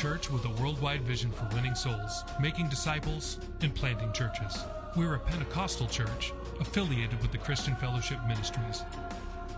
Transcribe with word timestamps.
Church 0.00 0.30
with 0.30 0.46
a 0.46 0.62
worldwide 0.62 1.02
vision 1.02 1.30
for 1.30 1.46
winning 1.54 1.74
souls, 1.74 2.24
making 2.40 2.66
disciples, 2.70 3.38
and 3.60 3.74
planting 3.74 4.10
churches. 4.14 4.64
We're 4.96 5.16
a 5.16 5.18
Pentecostal 5.18 5.88
church 5.88 6.32
affiliated 6.58 7.20
with 7.20 7.32
the 7.32 7.36
Christian 7.36 7.76
Fellowship 7.76 8.18
Ministries. 8.26 8.82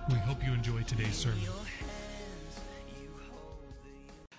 We 0.09 0.17
hope 0.17 0.45
you 0.45 0.53
enjoy 0.53 0.83
today's 0.83 1.15
sermon. 1.15 1.39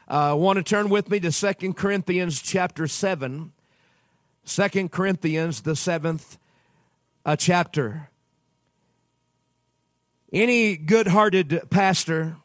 I 0.10 0.32
uh, 0.32 0.36
want 0.36 0.58
to 0.58 0.64
turn 0.64 0.90
with 0.90 1.10
me 1.10 1.22
to 1.22 1.32
Second 1.32 1.78
Corinthians 1.78 2.42
chapter 2.42 2.86
7. 2.86 3.54
2 4.46 4.90
Corinthians, 4.90 5.62
the 5.62 5.74
seventh 5.74 6.38
uh, 7.26 7.38
chapter. 7.38 8.10
Any 10.34 10.76
good 10.76 11.08
hearted 11.08 11.62
pastor, 11.70 12.36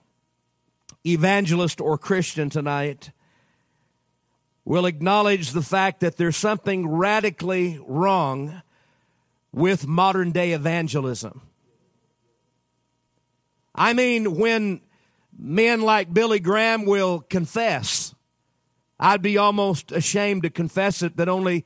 evangelist, 1.05 1.81
or 1.81 1.98
Christian 1.98 2.50
tonight 2.50 3.11
will 4.69 4.84
acknowledge 4.84 5.52
the 5.52 5.62
fact 5.62 6.00
that 6.00 6.19
there's 6.19 6.36
something 6.36 6.86
radically 6.86 7.80
wrong 7.86 8.61
with 9.50 9.86
modern 9.86 10.30
day 10.30 10.52
evangelism. 10.52 11.41
I 13.75 13.94
mean, 13.94 14.36
when 14.36 14.83
men 15.38 15.80
like 15.80 16.12
Billy 16.12 16.38
Graham 16.38 16.84
will 16.84 17.20
confess, 17.20 18.14
I'd 19.00 19.22
be 19.22 19.38
almost 19.38 19.91
ashamed 19.91 20.42
to 20.42 20.50
confess 20.50 21.00
it 21.00 21.16
that 21.16 21.30
only 21.30 21.64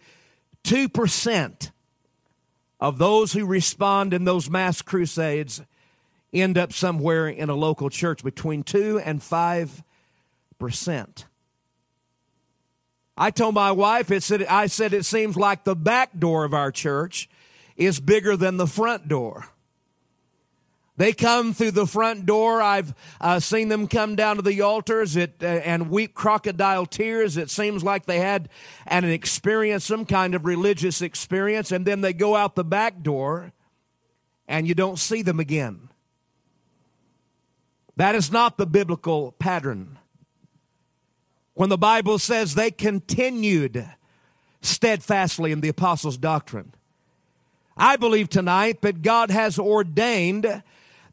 2% 0.62 1.72
of 2.78 2.98
those 2.98 3.32
who 3.32 3.44
respond 3.44 4.14
in 4.14 4.26
those 4.26 4.48
mass 4.48 4.80
crusades 4.80 5.60
end 6.32 6.56
up 6.56 6.72
somewhere 6.72 7.26
in 7.26 7.50
a 7.50 7.56
local 7.56 7.90
church, 7.90 8.22
between 8.22 8.62
2 8.62 9.00
and 9.00 9.20
5%. 9.20 11.24
I 13.16 13.30
told 13.30 13.54
my 13.54 13.72
wife, 13.72 14.10
it 14.10 14.22
said, 14.22 14.44
I 14.44 14.66
said 14.66 14.94
it 14.94 15.04
seems 15.04 15.36
like 15.36 15.64
the 15.64 15.76
back 15.76 16.18
door 16.18 16.44
of 16.44 16.54
our 16.54 16.72
church 16.72 17.28
is 17.76 18.00
bigger 18.00 18.36
than 18.36 18.56
the 18.56 18.66
front 18.66 19.08
door. 19.08 19.48
They 20.96 21.12
come 21.12 21.54
through 21.54 21.72
the 21.72 21.86
front 21.86 22.26
door. 22.26 22.60
I've 22.60 22.94
uh, 23.20 23.40
seen 23.40 23.68
them 23.68 23.88
come 23.88 24.14
down 24.14 24.36
to 24.36 24.42
the 24.42 24.60
altars 24.60 25.16
it, 25.16 25.36
uh, 25.42 25.46
and 25.46 25.90
weep 25.90 26.14
crocodile 26.14 26.86
tears. 26.86 27.36
It 27.36 27.50
seems 27.50 27.82
like 27.82 28.04
they 28.04 28.18
had 28.18 28.48
an 28.86 29.04
experience, 29.04 29.84
some 29.84 30.04
kind 30.04 30.34
of 30.34 30.44
religious 30.44 31.00
experience, 31.00 31.72
and 31.72 31.86
then 31.86 32.02
they 32.02 32.12
go 32.12 32.36
out 32.36 32.54
the 32.54 32.64
back 32.64 33.02
door 33.02 33.52
and 34.46 34.68
you 34.68 34.74
don't 34.74 34.98
see 34.98 35.22
them 35.22 35.40
again. 35.40 35.88
That 37.96 38.14
is 38.14 38.30
not 38.30 38.58
the 38.58 38.66
biblical 38.66 39.32
pattern. 39.32 39.98
When 41.54 41.68
the 41.68 41.78
Bible 41.78 42.18
says 42.18 42.54
they 42.54 42.70
continued 42.70 43.86
steadfastly 44.60 45.52
in 45.52 45.60
the 45.60 45.68
apostles' 45.68 46.16
doctrine. 46.16 46.72
I 47.76 47.96
believe 47.96 48.28
tonight 48.28 48.82
that 48.82 49.02
God 49.02 49.30
has 49.30 49.58
ordained 49.58 50.62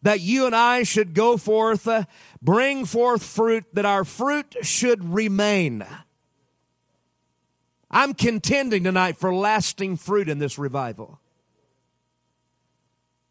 that 0.02 0.22
you 0.22 0.46
and 0.46 0.56
I 0.56 0.84
should 0.84 1.14
go 1.14 1.36
forth, 1.38 1.88
uh, 1.88 2.06
bring 2.42 2.86
forth 2.86 3.24
fruit, 3.24 3.66
that 3.74 3.86
our 3.86 4.06
fruit 4.06 4.56
should 4.62 5.14
remain. 5.14 5.86
I'm 7.92 8.14
contending 8.14 8.84
tonight 8.84 9.18
for 9.18 9.34
lasting 9.34 9.98
fruit 9.98 10.30
in 10.30 10.40
this 10.40 10.58
revival. 10.58 11.20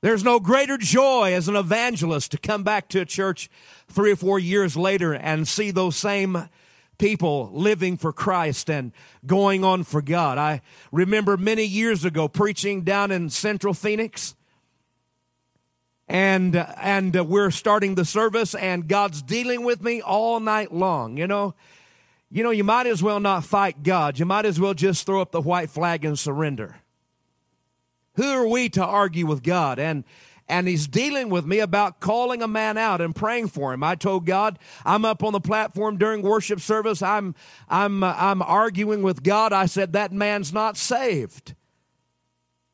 There's 0.00 0.24
no 0.24 0.38
greater 0.40 0.78
joy 0.78 1.32
as 1.34 1.48
an 1.48 1.56
evangelist 1.56 2.30
to 2.32 2.38
come 2.38 2.62
back 2.62 2.88
to 2.90 3.00
a 3.00 3.04
church 3.04 3.50
three 3.88 4.12
or 4.12 4.16
four 4.16 4.38
years 4.38 4.76
later 4.76 5.14
and 5.14 5.48
see 5.48 5.70
those 5.70 5.96
same 5.96 6.48
people 6.98 7.50
living 7.52 7.96
for 7.96 8.12
Christ 8.12 8.68
and 8.68 8.92
going 9.24 9.64
on 9.64 9.84
for 9.84 10.02
God. 10.02 10.36
I 10.36 10.60
remember 10.92 11.36
many 11.36 11.64
years 11.64 12.04
ago 12.04 12.28
preaching 12.28 12.82
down 12.82 13.10
in 13.10 13.30
Central 13.30 13.72
Phoenix. 13.72 14.34
And, 16.08 16.56
and 16.56 17.14
we're 17.28 17.50
starting 17.50 17.94
the 17.94 18.04
service 18.04 18.54
and 18.54 18.88
God's 18.88 19.22
dealing 19.22 19.64
with 19.64 19.82
me 19.82 20.00
all 20.00 20.40
night 20.40 20.72
long. 20.72 21.16
You 21.16 21.26
know, 21.26 21.54
you 22.30 22.42
know, 22.42 22.50
you 22.50 22.64
might 22.64 22.86
as 22.86 23.02
well 23.02 23.20
not 23.20 23.44
fight 23.44 23.82
God. 23.82 24.18
You 24.18 24.26
might 24.26 24.44
as 24.44 24.58
well 24.58 24.74
just 24.74 25.06
throw 25.06 25.20
up 25.20 25.32
the 25.32 25.40
white 25.40 25.70
flag 25.70 26.04
and 26.04 26.18
surrender. 26.18 26.76
Who 28.14 28.24
are 28.24 28.48
we 28.48 28.68
to 28.70 28.84
argue 28.84 29.26
with 29.26 29.42
God? 29.42 29.78
And, 29.78 30.04
and 30.48 30.66
he's 30.66 30.88
dealing 30.88 31.28
with 31.28 31.44
me 31.44 31.58
about 31.58 32.00
calling 32.00 32.42
a 32.42 32.48
man 32.48 32.78
out 32.78 33.00
and 33.00 33.14
praying 33.14 33.48
for 33.48 33.72
him. 33.72 33.84
I 33.84 33.94
told 33.94 34.24
God, 34.24 34.58
I'm 34.84 35.04
up 35.04 35.22
on 35.22 35.32
the 35.34 35.40
platform 35.40 35.98
during 35.98 36.22
worship 36.22 36.60
service. 36.60 37.02
I'm, 37.02 37.34
I'm, 37.68 38.02
uh, 38.02 38.14
I'm 38.16 38.40
arguing 38.40 39.02
with 39.02 39.22
God. 39.22 39.52
I 39.52 39.66
said, 39.66 39.92
that 39.92 40.12
man's 40.12 40.52
not 40.52 40.76
saved. 40.76 41.54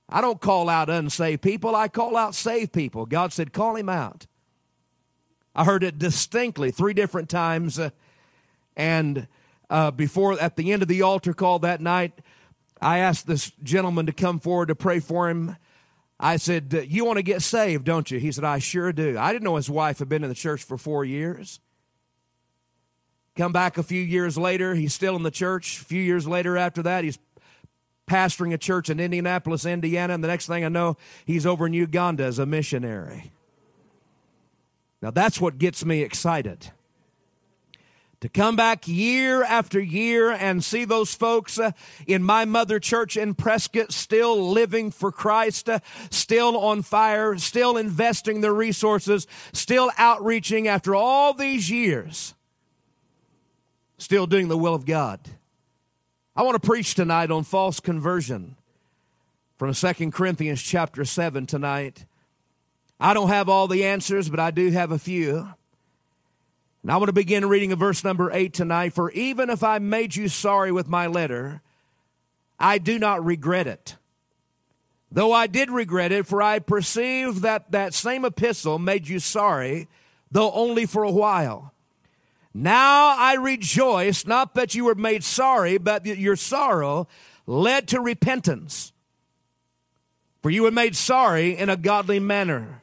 I 0.09 0.21
don't 0.21 0.41
call 0.41 0.69
out 0.69 0.89
unsaved 0.89 1.43
people. 1.43 1.75
I 1.75 1.89
call 1.89 2.17
out 2.17 2.35
saved 2.35 2.73
people. 2.73 3.07
God 3.07 3.33
said, 3.33 3.53
call 3.53 3.75
him 3.75 3.89
out. 3.89 4.27
I 5.57 5.65
heard 5.65 5.83
it 5.83 5.99
distinctly 5.99 6.71
three 6.71 6.95
different 6.95 7.29
times. 7.29 7.79
Uh, 7.79 7.91
and 8.77 9.27
uh, 9.69 9.91
before, 9.91 10.39
at 10.41 10.55
the 10.57 10.73
end 10.73 10.83
of 10.83 10.89
the 10.89 11.03
altar 11.03 11.33
call 11.33 11.59
that 11.61 11.81
night, 11.81 12.13
I 12.81 12.99
asked 12.99 13.27
this 13.27 13.51
gentleman 13.63 14.07
to 14.07 14.13
come 14.13 14.39
forward 14.39 14.69
to 14.69 14.75
pray 14.77 15.01
for 15.01 15.29
him. 15.29 15.57
I 16.19 16.37
said, 16.37 16.87
You 16.89 17.05
want 17.05 17.19
to 17.19 17.23
get 17.23 17.43
saved, 17.43 17.85
don't 17.85 18.11
you? 18.11 18.19
He 18.19 18.33
said, 18.33 18.45
I 18.45 18.59
sure 18.59 18.93
do. 18.93 19.19
I 19.19 19.33
didn't 19.33 19.45
know 19.45 19.57
his 19.57 19.71
wife 19.71 19.99
had 19.99 20.09
been 20.09 20.23
in 20.23 20.29
the 20.29 20.35
church 20.35 20.63
for 20.63 20.79
four 20.79 21.05
years. 21.05 21.61
Come 23.37 23.53
back 23.53 23.79
a 23.79 23.83
few 23.83 24.01
years 24.01 24.39
later, 24.39 24.75
he's 24.75 24.95
still 24.95 25.17
in 25.17 25.25
the 25.25 25.31
church. 25.31 25.81
A 25.81 25.85
few 25.85 26.01
years 26.01 26.29
later 26.29 26.57
after 26.57 26.83
that, 26.83 27.03
he's 27.03 27.19
pastoring 28.07 28.53
a 28.53 28.59
church 28.59 28.91
in 28.91 29.01
Indianapolis, 29.01 29.67
Indiana, 29.67 30.15
and 30.15 30.23
the 30.23 30.29
next 30.29 30.47
thing 30.47 30.65
I 30.65 30.69
know, 30.69 30.97
he's 31.25 31.47
over 31.47 31.67
in 31.67 31.73
Uganda 31.73 32.25
as 32.25 32.39
a 32.39 32.47
missionary. 32.47 33.33
Now 35.03 35.11
that's 35.11 35.41
what 35.41 35.59
gets 35.59 35.85
me 35.85 36.03
excited. 36.03 36.71
To 38.25 38.31
come 38.31 38.57
back 38.57 38.89
year 38.89 39.45
after 39.45 39.79
year 39.79 40.31
and 40.31 40.65
see 40.65 40.87
those 40.87 41.15
folks 41.15 41.59
uh, 41.59 41.73
in 42.07 42.23
my 42.23 42.47
mother 42.47 42.81
church 42.81 43.19
in 43.19 43.35
Prescott 43.35 43.93
still 43.93 44.51
living 44.51 44.91
for 44.91 45.13
Christ, 45.13 45.69
uh, 45.69 45.81
still 46.09 46.57
on 46.57 46.81
fire, 46.81 47.37
still 47.37 47.77
investing 47.77 48.41
their 48.41 48.55
resources, 48.55 49.27
still 49.53 49.91
outreaching 49.99 50.67
after 50.67 50.95
all 50.95 51.35
these 51.35 51.71
years, 51.71 52.35
still 53.99 54.27
doing 54.27 54.49
the 54.49 54.57
will 54.57 54.75
of 54.75 54.87
God. 54.87 55.21
I 56.35 56.45
want 56.45 56.55
to 56.55 56.67
preach 56.67 56.95
tonight 56.95 57.31
on 57.31 57.45
false 57.45 57.79
conversion 57.79 58.57
from 59.59 59.75
2 59.75 60.11
Corinthians 60.13 60.63
chapter 60.63 61.05
7 61.05 61.45
tonight. 61.45 62.07
I 62.99 63.13
don't 63.13 63.29
have 63.29 63.51
all 63.51 63.69
the 63.69 63.85
answers, 63.85 64.31
but 64.31 64.41
I 64.41 64.51
do 64.51 64.71
have 64.71 64.93
a 64.93 64.99
few. 64.99 65.47
And 66.85 66.93
I 66.93 66.99
want 66.99 67.09
to 67.09 67.15
begin 67.15 67.47
reading 67.47 67.73
a 67.73 67.77
verse 67.77 68.05
number 68.05 68.31
8 68.31 68.53
tonight. 68.53 68.93
For 68.93 69.11
even 69.13 69.49
if 69.49 69.65
I 69.65 69.79
made 69.79 70.15
you 70.17 70.29
sorry 70.29 70.71
with 70.71 70.87
my 70.87 71.07
letter, 71.07 71.63
I 72.59 72.77
do 72.77 72.99
not 72.99 73.25
regret 73.25 73.67
it. 73.67 73.97
Though 75.11 75.33
I 75.33 75.47
did 75.47 75.71
regret 75.71 76.13
it, 76.13 76.27
for 76.27 76.43
I 76.43 76.59
perceive 76.59 77.41
that 77.41 77.71
that 77.71 77.95
same 77.95 78.27
epistle 78.27 78.79
made 78.79 79.09
you 79.09 79.19
sorry, 79.19 79.89
though 80.31 80.53
only 80.53 80.85
for 80.85 81.05
a 81.05 81.11
while. 81.11 81.73
Now 82.53 83.17
I 83.17 83.37
rejoice, 83.37 84.27
not 84.27 84.55
that 84.55 84.75
you 84.75 84.85
were 84.85 84.95
made 84.95 85.25
sorry, 85.25 85.79
but 85.79 86.05
that 86.05 86.19
your 86.19 86.37
sorrow 86.37 87.09
led 87.47 87.89
to 87.89 88.01
repentance. 88.03 88.93
For 90.43 90.51
you 90.51 90.65
were 90.65 90.71
made 90.71 90.97
sorry 90.97 91.57
in 91.57 91.71
a 91.71 91.79
godly 91.79 92.21
manner, 92.21 92.83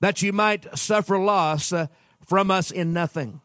that 0.00 0.20
you 0.20 0.32
might 0.32 0.76
suffer 0.76 1.16
loss 1.16 1.72
uh, 1.72 1.86
from 2.26 2.50
us 2.50 2.70
in 2.70 2.92
nothing. 2.92 3.40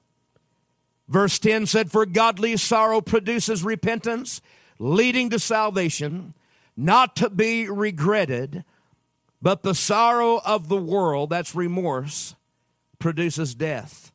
Verse 1.08 1.40
10 1.40 1.66
said, 1.66 1.92
For 1.92 2.06
godly 2.06 2.56
sorrow 2.58 3.02
produces 3.02 3.64
repentance, 3.64 4.42
leading 4.78 5.30
to 5.32 5.40
salvation, 5.40 6.34
not 6.78 7.16
to 7.18 7.30
be 7.30 7.68
regretted, 7.68 8.64
but 9.42 9.64
the 9.64 9.76
sorrow 9.76 10.40
of 10.46 10.70
the 10.70 10.78
world, 10.78 11.30
that's 11.32 11.56
remorse, 11.56 12.36
produces 13.00 13.56
death. 13.56 14.12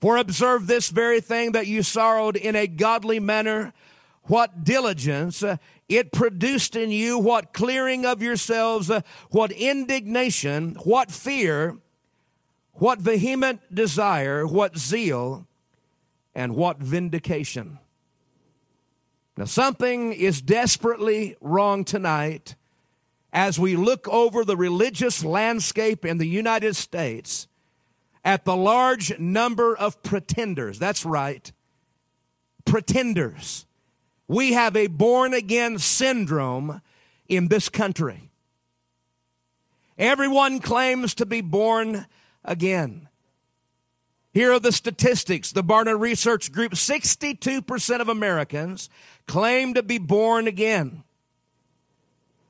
For 0.00 0.16
observe 0.16 0.66
this 0.66 0.88
very 0.88 1.20
thing 1.20 1.52
that 1.52 1.66
you 1.66 1.82
sorrowed 1.82 2.36
in 2.36 2.56
a 2.56 2.66
godly 2.66 3.20
manner, 3.20 3.74
what 4.24 4.64
diligence 4.64 5.42
uh, 5.42 5.58
it 5.88 6.12
produced 6.12 6.76
in 6.76 6.90
you, 6.90 7.18
what 7.18 7.52
clearing 7.52 8.06
of 8.06 8.22
yourselves, 8.22 8.90
uh, 8.90 9.02
what 9.30 9.52
indignation, 9.52 10.76
what 10.84 11.10
fear, 11.10 11.76
what 12.80 12.98
vehement 12.98 13.60
desire, 13.72 14.46
what 14.46 14.78
zeal, 14.78 15.46
and 16.34 16.56
what 16.56 16.78
vindication. 16.78 17.78
Now, 19.36 19.44
something 19.44 20.14
is 20.14 20.40
desperately 20.40 21.36
wrong 21.42 21.84
tonight 21.84 22.54
as 23.34 23.58
we 23.58 23.76
look 23.76 24.08
over 24.08 24.46
the 24.46 24.56
religious 24.56 25.22
landscape 25.22 26.06
in 26.06 26.16
the 26.16 26.26
United 26.26 26.74
States 26.74 27.48
at 28.24 28.46
the 28.46 28.56
large 28.56 29.18
number 29.18 29.76
of 29.76 30.02
pretenders. 30.02 30.78
That's 30.78 31.04
right. 31.04 31.52
Pretenders. 32.64 33.66
We 34.26 34.54
have 34.54 34.74
a 34.74 34.86
born 34.86 35.34
again 35.34 35.78
syndrome 35.78 36.80
in 37.28 37.48
this 37.48 37.68
country. 37.68 38.30
Everyone 39.98 40.60
claims 40.60 41.14
to 41.16 41.26
be 41.26 41.42
born 41.42 42.06
again. 42.44 43.08
Here 44.32 44.52
are 44.52 44.60
the 44.60 44.72
statistics. 44.72 45.52
The 45.52 45.64
Barna 45.64 45.98
Research 45.98 46.52
Group 46.52 46.72
62% 46.72 48.00
of 48.00 48.08
Americans 48.08 48.88
claim 49.26 49.74
to 49.74 49.82
be 49.82 49.98
born 49.98 50.46
again. 50.46 51.02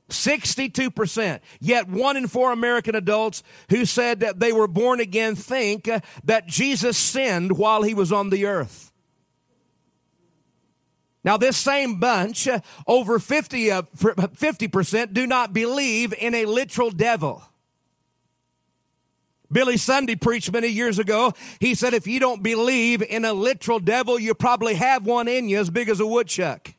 62%. 0.09 1.39
Yet 1.59 1.87
one 1.87 2.17
in 2.17 2.27
four 2.27 2.51
American 2.51 2.95
adults 2.95 3.43
who 3.69 3.85
said 3.85 4.19
that 4.19 4.39
they 4.39 4.53
were 4.53 4.67
born 4.67 4.99
again 4.99 5.35
think 5.35 5.89
that 6.23 6.47
Jesus 6.47 6.97
sinned 6.97 7.57
while 7.57 7.81
he 7.81 7.93
was 7.93 8.11
on 8.11 8.29
the 8.29 8.45
earth. 8.45 8.91
Now, 11.23 11.37
this 11.37 11.55
same 11.55 11.99
bunch, 11.99 12.47
over 12.87 13.19
50, 13.19 13.67
50% 13.67 15.13
do 15.13 15.27
not 15.27 15.53
believe 15.53 16.13
in 16.17 16.33
a 16.33 16.45
literal 16.45 16.89
devil. 16.89 17.43
Billy 19.51 19.77
Sunday 19.77 20.15
preached 20.15 20.51
many 20.51 20.67
years 20.67 20.97
ago. 20.99 21.33
He 21.59 21.75
said, 21.75 21.93
if 21.93 22.07
you 22.07 22.19
don't 22.19 22.41
believe 22.41 23.01
in 23.01 23.25
a 23.25 23.33
literal 23.33 23.79
devil, 23.79 24.17
you 24.17 24.33
probably 24.33 24.75
have 24.75 25.05
one 25.05 25.27
in 25.27 25.49
you 25.49 25.59
as 25.59 25.69
big 25.69 25.89
as 25.89 25.99
a 25.99 26.07
woodchuck. 26.07 26.73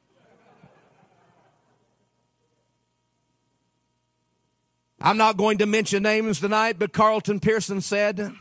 I'm 5.00 5.16
not 5.16 5.36
going 5.36 5.58
to 5.58 5.66
mention 5.66 6.04
names 6.04 6.40
tonight, 6.40 6.78
but 6.78 6.92
Carlton 6.92 7.40
Pearson 7.40 7.80
said 7.80 8.32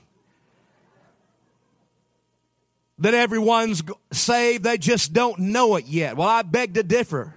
that 3.00 3.14
everyone's 3.16 3.82
saved, 4.12 4.64
they 4.64 4.78
just 4.78 5.12
don't 5.12 5.40
know 5.40 5.76
it 5.76 5.86
yet. 5.88 6.16
Well, 6.16 6.28
I 6.28 6.44
beg 6.44 6.76
to 6.76 6.84
differ. 6.84 7.36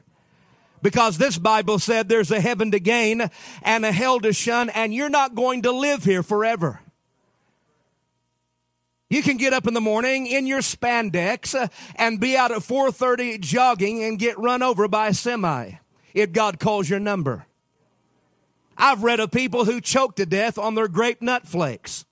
Because 0.82 1.16
this 1.16 1.38
Bible 1.38 1.78
said 1.78 2.10
there's 2.10 2.30
a 2.30 2.38
heaven 2.38 2.70
to 2.72 2.78
gain 2.78 3.30
and 3.62 3.86
a 3.86 3.92
hell 3.92 4.20
to 4.20 4.34
shun, 4.34 4.68
and 4.68 4.92
you're 4.92 5.08
not 5.08 5.34
going 5.34 5.62
to 5.62 5.72
live 5.72 6.04
here 6.04 6.22
forever. 6.22 6.80
You 9.14 9.22
can 9.22 9.36
get 9.36 9.52
up 9.52 9.68
in 9.68 9.74
the 9.74 9.80
morning 9.80 10.26
in 10.26 10.44
your 10.44 10.58
spandex 10.58 11.54
uh, 11.54 11.68
and 11.94 12.18
be 12.18 12.36
out 12.36 12.50
at 12.50 12.58
4:30 12.58 13.38
jogging 13.38 14.02
and 14.02 14.18
get 14.18 14.36
run 14.40 14.60
over 14.60 14.88
by 14.88 15.06
a 15.06 15.14
semi 15.14 15.74
if 16.14 16.32
God 16.32 16.58
calls 16.58 16.90
your 16.90 16.98
number. 16.98 17.46
I've 18.76 19.04
read 19.04 19.20
of 19.20 19.30
people 19.30 19.66
who 19.66 19.80
choked 19.80 20.16
to 20.16 20.26
death 20.26 20.58
on 20.58 20.74
their 20.74 20.88
grape 20.88 21.22
nut 21.22 21.46
flakes. 21.46 22.04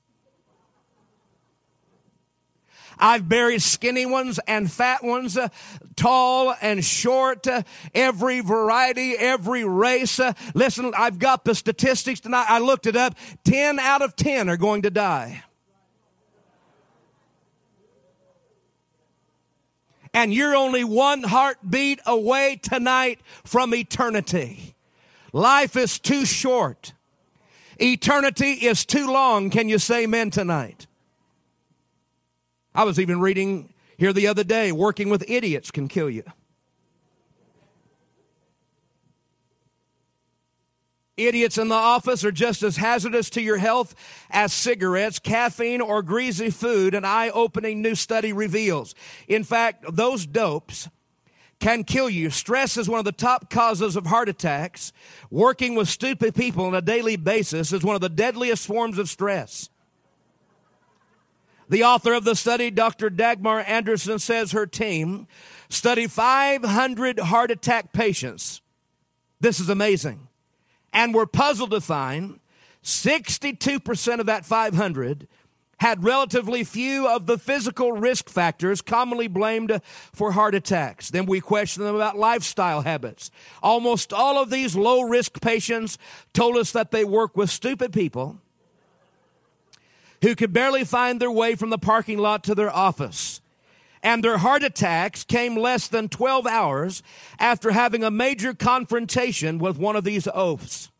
I've 3.00 3.28
buried 3.28 3.62
skinny 3.62 4.06
ones 4.06 4.38
and 4.46 4.70
fat 4.70 5.02
ones, 5.02 5.36
uh, 5.36 5.48
tall 5.96 6.54
and 6.62 6.84
short, 6.84 7.48
uh, 7.48 7.64
every 7.96 8.42
variety, 8.42 9.16
every 9.18 9.64
race. 9.64 10.20
Uh, 10.20 10.34
listen, 10.54 10.92
I've 10.96 11.18
got 11.18 11.44
the 11.44 11.56
statistics 11.56 12.20
tonight. 12.20 12.46
I 12.48 12.60
looked 12.60 12.86
it 12.86 12.94
up. 12.94 13.16
10 13.42 13.80
out 13.80 14.02
of 14.02 14.14
10 14.14 14.48
are 14.48 14.56
going 14.56 14.82
to 14.82 14.90
die. 14.90 15.42
And 20.14 20.32
you're 20.32 20.54
only 20.54 20.84
one 20.84 21.22
heartbeat 21.22 22.00
away 22.06 22.60
tonight 22.62 23.20
from 23.44 23.74
eternity. 23.74 24.74
Life 25.32 25.76
is 25.76 25.98
too 25.98 26.26
short. 26.26 26.92
Eternity 27.80 28.52
is 28.52 28.84
too 28.84 29.06
long. 29.06 29.48
Can 29.48 29.68
you 29.68 29.78
say 29.78 30.04
amen 30.04 30.30
tonight? 30.30 30.86
I 32.74 32.84
was 32.84 33.00
even 33.00 33.20
reading 33.20 33.72
here 33.96 34.12
the 34.12 34.26
other 34.26 34.44
day 34.44 34.72
working 34.72 35.08
with 35.08 35.24
idiots 35.28 35.70
can 35.70 35.88
kill 35.88 36.10
you. 36.10 36.24
Idiots 41.16 41.58
in 41.58 41.68
the 41.68 41.74
office 41.74 42.24
are 42.24 42.32
just 42.32 42.62
as 42.62 42.78
hazardous 42.78 43.28
to 43.30 43.42
your 43.42 43.58
health 43.58 43.94
as 44.30 44.52
cigarettes, 44.52 45.18
caffeine, 45.18 45.82
or 45.82 46.02
greasy 46.02 46.48
food, 46.48 46.94
an 46.94 47.04
eye 47.04 47.28
opening 47.28 47.82
new 47.82 47.94
study 47.94 48.32
reveals. 48.32 48.94
In 49.28 49.44
fact, 49.44 49.84
those 49.94 50.24
dopes 50.24 50.88
can 51.60 51.84
kill 51.84 52.08
you. 52.08 52.30
Stress 52.30 52.78
is 52.78 52.88
one 52.88 52.98
of 52.98 53.04
the 53.04 53.12
top 53.12 53.50
causes 53.50 53.94
of 53.94 54.06
heart 54.06 54.30
attacks. 54.30 54.92
Working 55.30 55.74
with 55.74 55.88
stupid 55.88 56.34
people 56.34 56.64
on 56.64 56.74
a 56.74 56.80
daily 56.80 57.16
basis 57.16 57.72
is 57.72 57.84
one 57.84 57.94
of 57.94 58.00
the 58.00 58.08
deadliest 58.08 58.66
forms 58.66 58.98
of 58.98 59.08
stress. 59.08 59.68
The 61.68 61.84
author 61.84 62.14
of 62.14 62.24
the 62.24 62.34
study, 62.34 62.70
Dr. 62.70 63.10
Dagmar 63.10 63.60
Anderson, 63.66 64.18
says 64.18 64.52
her 64.52 64.66
team 64.66 65.26
studied 65.68 66.10
500 66.10 67.18
heart 67.20 67.50
attack 67.50 67.92
patients. 67.92 68.62
This 69.40 69.60
is 69.60 69.68
amazing. 69.68 70.28
And 70.92 71.14
were 71.14 71.26
puzzled 71.26 71.70
to 71.70 71.80
find 71.80 72.40
62% 72.84 74.18
of 74.18 74.26
that 74.26 74.44
500 74.44 75.28
had 75.82 76.04
relatively 76.04 76.62
few 76.62 77.08
of 77.08 77.26
the 77.26 77.36
physical 77.36 77.90
risk 77.90 78.28
factors 78.28 78.80
commonly 78.80 79.26
blamed 79.26 79.80
for 80.12 80.30
heart 80.30 80.54
attacks. 80.54 81.10
Then 81.10 81.26
we 81.26 81.40
questioned 81.40 81.84
them 81.84 81.96
about 81.96 82.16
lifestyle 82.16 82.82
habits. 82.82 83.32
Almost 83.64 84.12
all 84.12 84.40
of 84.40 84.48
these 84.48 84.76
low 84.76 85.02
risk 85.02 85.40
patients 85.40 85.98
told 86.32 86.56
us 86.56 86.70
that 86.70 86.92
they 86.92 87.04
work 87.04 87.36
with 87.36 87.50
stupid 87.50 87.92
people 87.92 88.38
who 90.22 90.36
could 90.36 90.52
barely 90.52 90.84
find 90.84 91.20
their 91.20 91.32
way 91.32 91.56
from 91.56 91.70
the 91.70 91.78
parking 91.78 92.18
lot 92.18 92.44
to 92.44 92.54
their 92.54 92.70
office. 92.70 93.41
And 94.02 94.24
their 94.24 94.38
heart 94.38 94.64
attacks 94.64 95.22
came 95.22 95.56
less 95.56 95.86
than 95.86 96.08
12 96.08 96.46
hours 96.46 97.02
after 97.38 97.70
having 97.70 98.02
a 98.02 98.10
major 98.10 98.52
confrontation 98.52 99.58
with 99.58 99.78
one 99.78 99.94
of 99.94 100.04
these 100.04 100.26
oafs. 100.26 100.90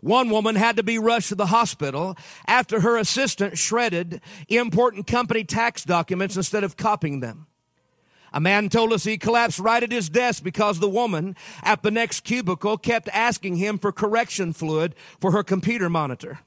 One 0.00 0.28
woman 0.30 0.56
had 0.56 0.76
to 0.76 0.82
be 0.82 0.98
rushed 0.98 1.28
to 1.30 1.34
the 1.34 1.46
hospital 1.46 2.16
after 2.46 2.80
her 2.80 2.96
assistant 2.96 3.56
shredded 3.56 4.20
important 4.48 5.06
company 5.06 5.44
tax 5.44 5.84
documents 5.84 6.36
instead 6.36 6.64
of 6.64 6.76
copying 6.76 7.20
them. 7.20 7.46
A 8.32 8.40
man 8.40 8.68
told 8.68 8.92
us 8.92 9.04
he 9.04 9.16
collapsed 9.16 9.60
right 9.60 9.82
at 9.82 9.92
his 9.92 10.08
desk 10.08 10.42
because 10.42 10.80
the 10.80 10.88
woman 10.88 11.36
at 11.62 11.82
the 11.82 11.90
next 11.92 12.20
cubicle 12.24 12.76
kept 12.76 13.08
asking 13.10 13.56
him 13.56 13.78
for 13.78 13.92
correction 13.92 14.52
fluid 14.52 14.96
for 15.20 15.30
her 15.30 15.44
computer 15.44 15.88
monitor. 15.88 16.40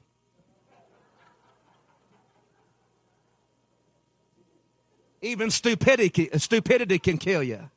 Even 5.20 5.50
stupidity, 5.50 6.28
stupidity 6.36 6.98
can 6.98 7.18
kill 7.18 7.42
you. 7.42 7.70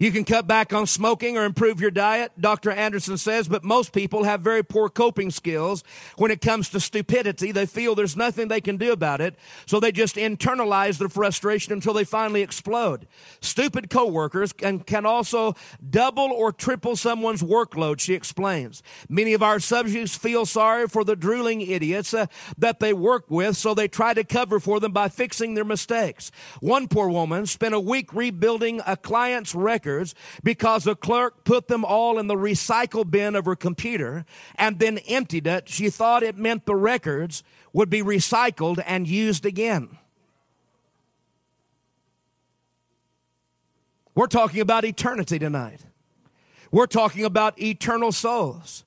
You 0.00 0.10
can 0.10 0.24
cut 0.24 0.48
back 0.48 0.72
on 0.72 0.88
smoking 0.88 1.38
or 1.38 1.44
improve 1.44 1.80
your 1.80 1.92
diet, 1.92 2.32
Dr. 2.38 2.72
Anderson 2.72 3.16
says, 3.16 3.46
but 3.46 3.62
most 3.62 3.92
people 3.92 4.24
have 4.24 4.40
very 4.40 4.64
poor 4.64 4.88
coping 4.88 5.30
skills 5.30 5.84
when 6.16 6.32
it 6.32 6.40
comes 6.40 6.68
to 6.70 6.80
stupidity. 6.80 7.52
They 7.52 7.64
feel 7.64 7.94
there's 7.94 8.16
nothing 8.16 8.48
they 8.48 8.60
can 8.60 8.76
do 8.76 8.90
about 8.90 9.20
it, 9.20 9.36
so 9.66 9.78
they 9.78 9.92
just 9.92 10.16
internalize 10.16 10.98
their 10.98 11.08
frustration 11.08 11.72
until 11.72 11.92
they 11.92 12.02
finally 12.02 12.42
explode. 12.42 13.06
Stupid 13.40 13.88
coworkers 13.88 14.52
can, 14.52 14.80
can 14.80 15.06
also 15.06 15.54
double 15.88 16.32
or 16.32 16.50
triple 16.50 16.96
someone's 16.96 17.42
workload, 17.42 18.00
she 18.00 18.14
explains. 18.14 18.82
Many 19.08 19.32
of 19.32 19.44
our 19.44 19.60
subjects 19.60 20.16
feel 20.16 20.44
sorry 20.44 20.88
for 20.88 21.04
the 21.04 21.14
drooling 21.14 21.60
idiots 21.60 22.12
uh, 22.12 22.26
that 22.58 22.80
they 22.80 22.92
work 22.92 23.26
with, 23.28 23.56
so 23.56 23.74
they 23.74 23.86
try 23.86 24.12
to 24.12 24.24
cover 24.24 24.58
for 24.58 24.80
them 24.80 24.90
by 24.90 25.08
fixing 25.08 25.54
their 25.54 25.64
mistakes. 25.64 26.32
One 26.58 26.88
poor 26.88 27.08
woman 27.08 27.46
spent 27.46 27.76
a 27.76 27.80
week 27.80 28.12
rebuilding 28.12 28.80
a 28.84 28.96
client's 28.96 29.54
record 29.54 29.83
because 30.42 30.84
the 30.84 30.96
clerk 30.96 31.44
put 31.44 31.68
them 31.68 31.84
all 31.84 32.18
in 32.18 32.26
the 32.26 32.34
recycle 32.34 33.08
bin 33.08 33.34
of 33.36 33.44
her 33.44 33.56
computer 33.56 34.24
and 34.56 34.78
then 34.78 34.98
emptied 34.98 35.46
it. 35.46 35.68
She 35.68 35.90
thought 35.90 36.22
it 36.22 36.36
meant 36.36 36.66
the 36.66 36.74
records 36.76 37.42
would 37.72 37.90
be 37.90 38.02
recycled 38.02 38.82
and 38.86 39.06
used 39.06 39.44
again. 39.44 39.98
We're 44.14 44.26
talking 44.26 44.60
about 44.60 44.84
eternity 44.84 45.38
tonight. 45.38 45.80
We're 46.70 46.86
talking 46.86 47.24
about 47.24 47.60
eternal 47.60 48.12
souls. 48.12 48.84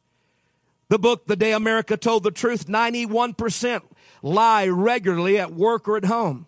The 0.90 1.00
book, 1.00 1.26
The 1.26 1.36
Day 1.36 1.52
America 1.52 1.98
Told 1.98 2.24
the 2.24 2.32
Truth, 2.32 2.68
91% 2.68 3.82
lie 4.22 4.68
regularly 4.68 5.38
at 5.38 5.54
work 5.54 5.88
or 5.88 5.98
at 5.98 6.06
home. 6.06 6.48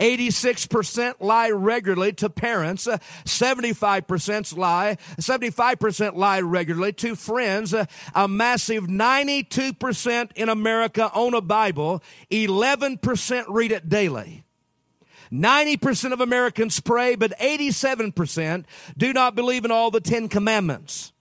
86% 0.00 1.16
lie 1.20 1.50
regularly 1.50 2.12
to 2.14 2.30
parents. 2.30 2.86
Uh, 2.86 2.98
75% 3.24 4.56
lie, 4.56 4.96
75% 5.18 6.16
lie 6.16 6.40
regularly 6.40 6.92
to 6.94 7.14
friends. 7.14 7.74
Uh, 7.74 7.84
a 8.14 8.26
massive 8.26 8.84
92% 8.84 10.32
in 10.34 10.48
America 10.48 11.10
own 11.14 11.34
a 11.34 11.40
Bible. 11.40 12.02
11% 12.30 13.44
read 13.48 13.72
it 13.72 13.88
daily. 13.88 14.44
90% 15.30 16.12
of 16.12 16.20
Americans 16.20 16.80
pray, 16.80 17.14
but 17.14 17.38
87% 17.38 18.64
do 18.96 19.12
not 19.12 19.36
believe 19.36 19.64
in 19.64 19.70
all 19.70 19.90
the 19.90 20.00
Ten 20.00 20.28
Commandments. 20.28 21.12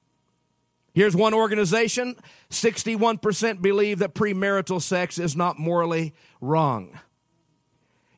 Here's 0.94 1.16
one 1.16 1.34
organization 1.34 2.16
61% 2.50 3.62
believe 3.62 4.00
that 4.00 4.16
premarital 4.16 4.82
sex 4.82 5.20
is 5.20 5.36
not 5.36 5.60
morally 5.60 6.16
wrong. 6.42 6.98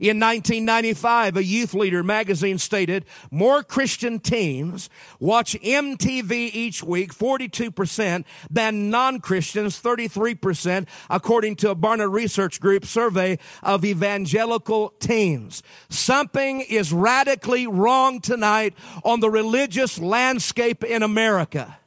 In 0.01 0.19
1995, 0.19 1.37
a 1.37 1.43
youth 1.43 1.75
leader 1.75 2.01
magazine 2.01 2.57
stated 2.57 3.05
more 3.29 3.61
Christian 3.61 4.19
teens 4.19 4.89
watch 5.19 5.53
MTV 5.61 6.31
each 6.31 6.81
week, 6.81 7.13
42%, 7.13 8.25
than 8.49 8.89
non-Christians, 8.89 9.79
33%, 9.79 10.87
according 11.07 11.55
to 11.57 11.69
a 11.69 11.75
Barna 11.75 12.11
Research 12.11 12.59
Group 12.59 12.83
survey 12.83 13.37
of 13.61 13.85
evangelical 13.85 14.89
teens. 14.99 15.61
Something 15.89 16.61
is 16.61 16.91
radically 16.91 17.67
wrong 17.67 18.21
tonight 18.21 18.73
on 19.05 19.19
the 19.19 19.29
religious 19.29 19.99
landscape 19.99 20.83
in 20.83 21.03
America. 21.03 21.77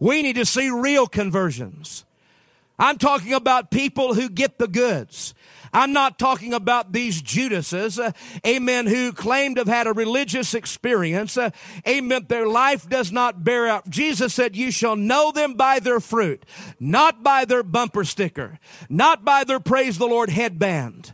We 0.00 0.22
need 0.22 0.34
to 0.36 0.44
see 0.44 0.70
real 0.70 1.06
conversions. 1.06 2.04
I'm 2.80 2.98
talking 2.98 3.32
about 3.32 3.70
people 3.70 4.14
who 4.14 4.28
get 4.28 4.58
the 4.58 4.68
goods. 4.68 5.34
I'm 5.76 5.92
not 5.92 6.18
talking 6.18 6.54
about 6.54 6.92
these 6.92 7.20
Judases, 7.20 8.00
uh, 8.00 8.12
amen, 8.46 8.86
who 8.86 9.12
claimed 9.12 9.56
to 9.56 9.60
have 9.60 9.68
had 9.68 9.86
a 9.86 9.92
religious 9.92 10.54
experience. 10.54 11.36
Uh, 11.36 11.50
amen. 11.86 12.24
Their 12.30 12.46
life 12.46 12.88
does 12.88 13.12
not 13.12 13.44
bear 13.44 13.68
out. 13.68 13.86
Jesus 13.90 14.32
said, 14.32 14.56
you 14.56 14.70
shall 14.70 14.96
know 14.96 15.32
them 15.32 15.52
by 15.52 15.78
their 15.80 16.00
fruit, 16.00 16.46
not 16.80 17.22
by 17.22 17.44
their 17.44 17.62
bumper 17.62 18.04
sticker, 18.04 18.58
not 18.88 19.22
by 19.22 19.44
their 19.44 19.60
praise 19.60 19.98
the 19.98 20.06
Lord 20.06 20.30
headband. 20.30 21.12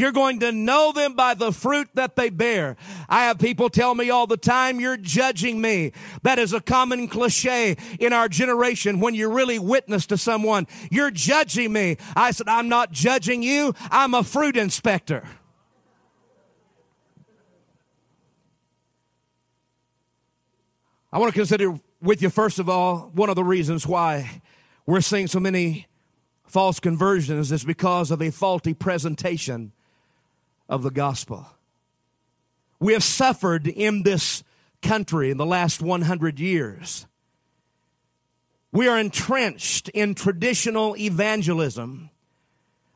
You're 0.00 0.12
going 0.12 0.40
to 0.40 0.50
know 0.50 0.92
them 0.92 1.12
by 1.12 1.34
the 1.34 1.52
fruit 1.52 1.90
that 1.92 2.16
they 2.16 2.30
bear. 2.30 2.78
I 3.06 3.24
have 3.24 3.38
people 3.38 3.68
tell 3.68 3.94
me 3.94 4.08
all 4.08 4.26
the 4.26 4.38
time, 4.38 4.80
you're 4.80 4.96
judging 4.96 5.60
me. 5.60 5.92
That 6.22 6.38
is 6.38 6.54
a 6.54 6.60
common 6.60 7.06
cliche 7.06 7.76
in 7.98 8.14
our 8.14 8.26
generation 8.26 9.00
when 9.00 9.14
you 9.14 9.30
really 9.30 9.58
witness 9.58 10.06
to 10.06 10.16
someone. 10.16 10.66
You're 10.90 11.10
judging 11.10 11.74
me. 11.74 11.98
I 12.16 12.30
said, 12.30 12.48
I'm 12.48 12.70
not 12.70 12.92
judging 12.92 13.42
you. 13.42 13.74
I'm 13.90 14.14
a 14.14 14.24
fruit 14.24 14.56
inspector. 14.56 15.22
I 21.12 21.18
want 21.18 21.30
to 21.30 21.38
consider 21.38 21.78
with 22.00 22.22
you, 22.22 22.30
first 22.30 22.58
of 22.58 22.70
all, 22.70 23.10
one 23.12 23.28
of 23.28 23.36
the 23.36 23.44
reasons 23.44 23.86
why 23.86 24.40
we're 24.86 25.02
seeing 25.02 25.26
so 25.26 25.40
many 25.40 25.88
false 26.46 26.80
conversions 26.80 27.52
is 27.52 27.64
because 27.64 28.10
of 28.10 28.22
a 28.22 28.30
faulty 28.30 28.72
presentation 28.72 29.72
of 30.70 30.82
the 30.82 30.90
gospel. 30.90 31.46
We 32.78 32.94
have 32.94 33.04
suffered 33.04 33.66
in 33.66 34.04
this 34.04 34.42
country 34.80 35.30
in 35.30 35.36
the 35.36 35.44
last 35.44 35.82
100 35.82 36.40
years. 36.40 37.06
We 38.72 38.88
are 38.88 38.98
entrenched 38.98 39.88
in 39.90 40.14
traditional 40.14 40.96
evangelism 40.96 42.10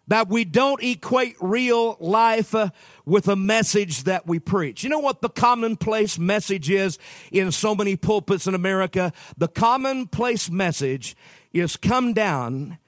that 0.06 0.28
we 0.28 0.44
don't 0.44 0.82
equate 0.82 1.34
real 1.40 1.96
life 1.98 2.54
uh, 2.54 2.70
with 3.06 3.26
a 3.26 3.36
message 3.36 4.04
that 4.04 4.26
we 4.26 4.38
preach. 4.38 4.84
You 4.84 4.90
know 4.90 4.98
what 4.98 5.22
the 5.22 5.30
commonplace 5.30 6.18
message 6.18 6.70
is 6.70 6.98
in 7.32 7.50
so 7.50 7.74
many 7.74 7.96
pulpits 7.96 8.46
in 8.46 8.54
America? 8.54 9.12
The 9.36 9.48
commonplace 9.48 10.50
message 10.50 11.16
is 11.52 11.76
come 11.76 12.12
down 12.12 12.78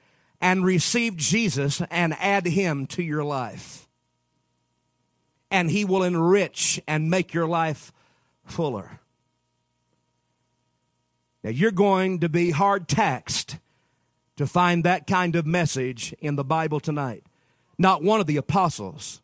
and 0.41 0.65
receive 0.65 1.17
Jesus 1.17 1.83
and 1.91 2.15
add 2.21 2.47
him 2.47 2.87
to 2.89 3.03
your 3.03 3.25
life. 3.25 3.86
And 5.51 5.71
he 5.71 5.85
will 5.85 6.03
enrich 6.03 6.81
and 6.87 7.11
make 7.11 7.33
your 7.33 7.47
life 7.47 7.93
fuller. 8.45 9.01
Now 11.45 11.51
you're 11.51 11.71
going 11.71 12.21
to 12.21 12.29
be 12.29 12.51
hard 12.51 12.89
taxed 12.89 13.59
to 14.37 14.47
find 14.47 14.85
that 14.85 15.07
kind 15.07 15.37
of 15.37 15.47
message 15.47 16.15
in 16.21 16.37
the 16.37 16.45
Bible 16.45 16.81
tonight. 16.81 17.25
Not 17.79 18.03
one 18.03 18.21
of 18.21 18.27
the 18.27 18.37
apostles. 18.37 19.23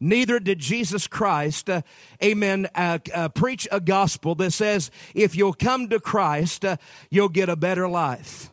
Neither 0.00 0.40
did 0.40 0.58
Jesus 0.58 1.06
Christ, 1.06 1.68
uh, 1.68 1.82
amen, 2.24 2.68
uh, 2.74 2.98
uh, 3.14 3.28
preach 3.28 3.68
a 3.70 3.80
gospel 3.80 4.34
that 4.36 4.52
says 4.52 4.90
if 5.14 5.36
you'll 5.36 5.52
come 5.52 5.90
to 5.90 6.00
Christ, 6.00 6.64
uh, 6.64 6.78
you'll 7.10 7.28
get 7.28 7.50
a 7.50 7.56
better 7.56 7.86
life. 7.86 8.50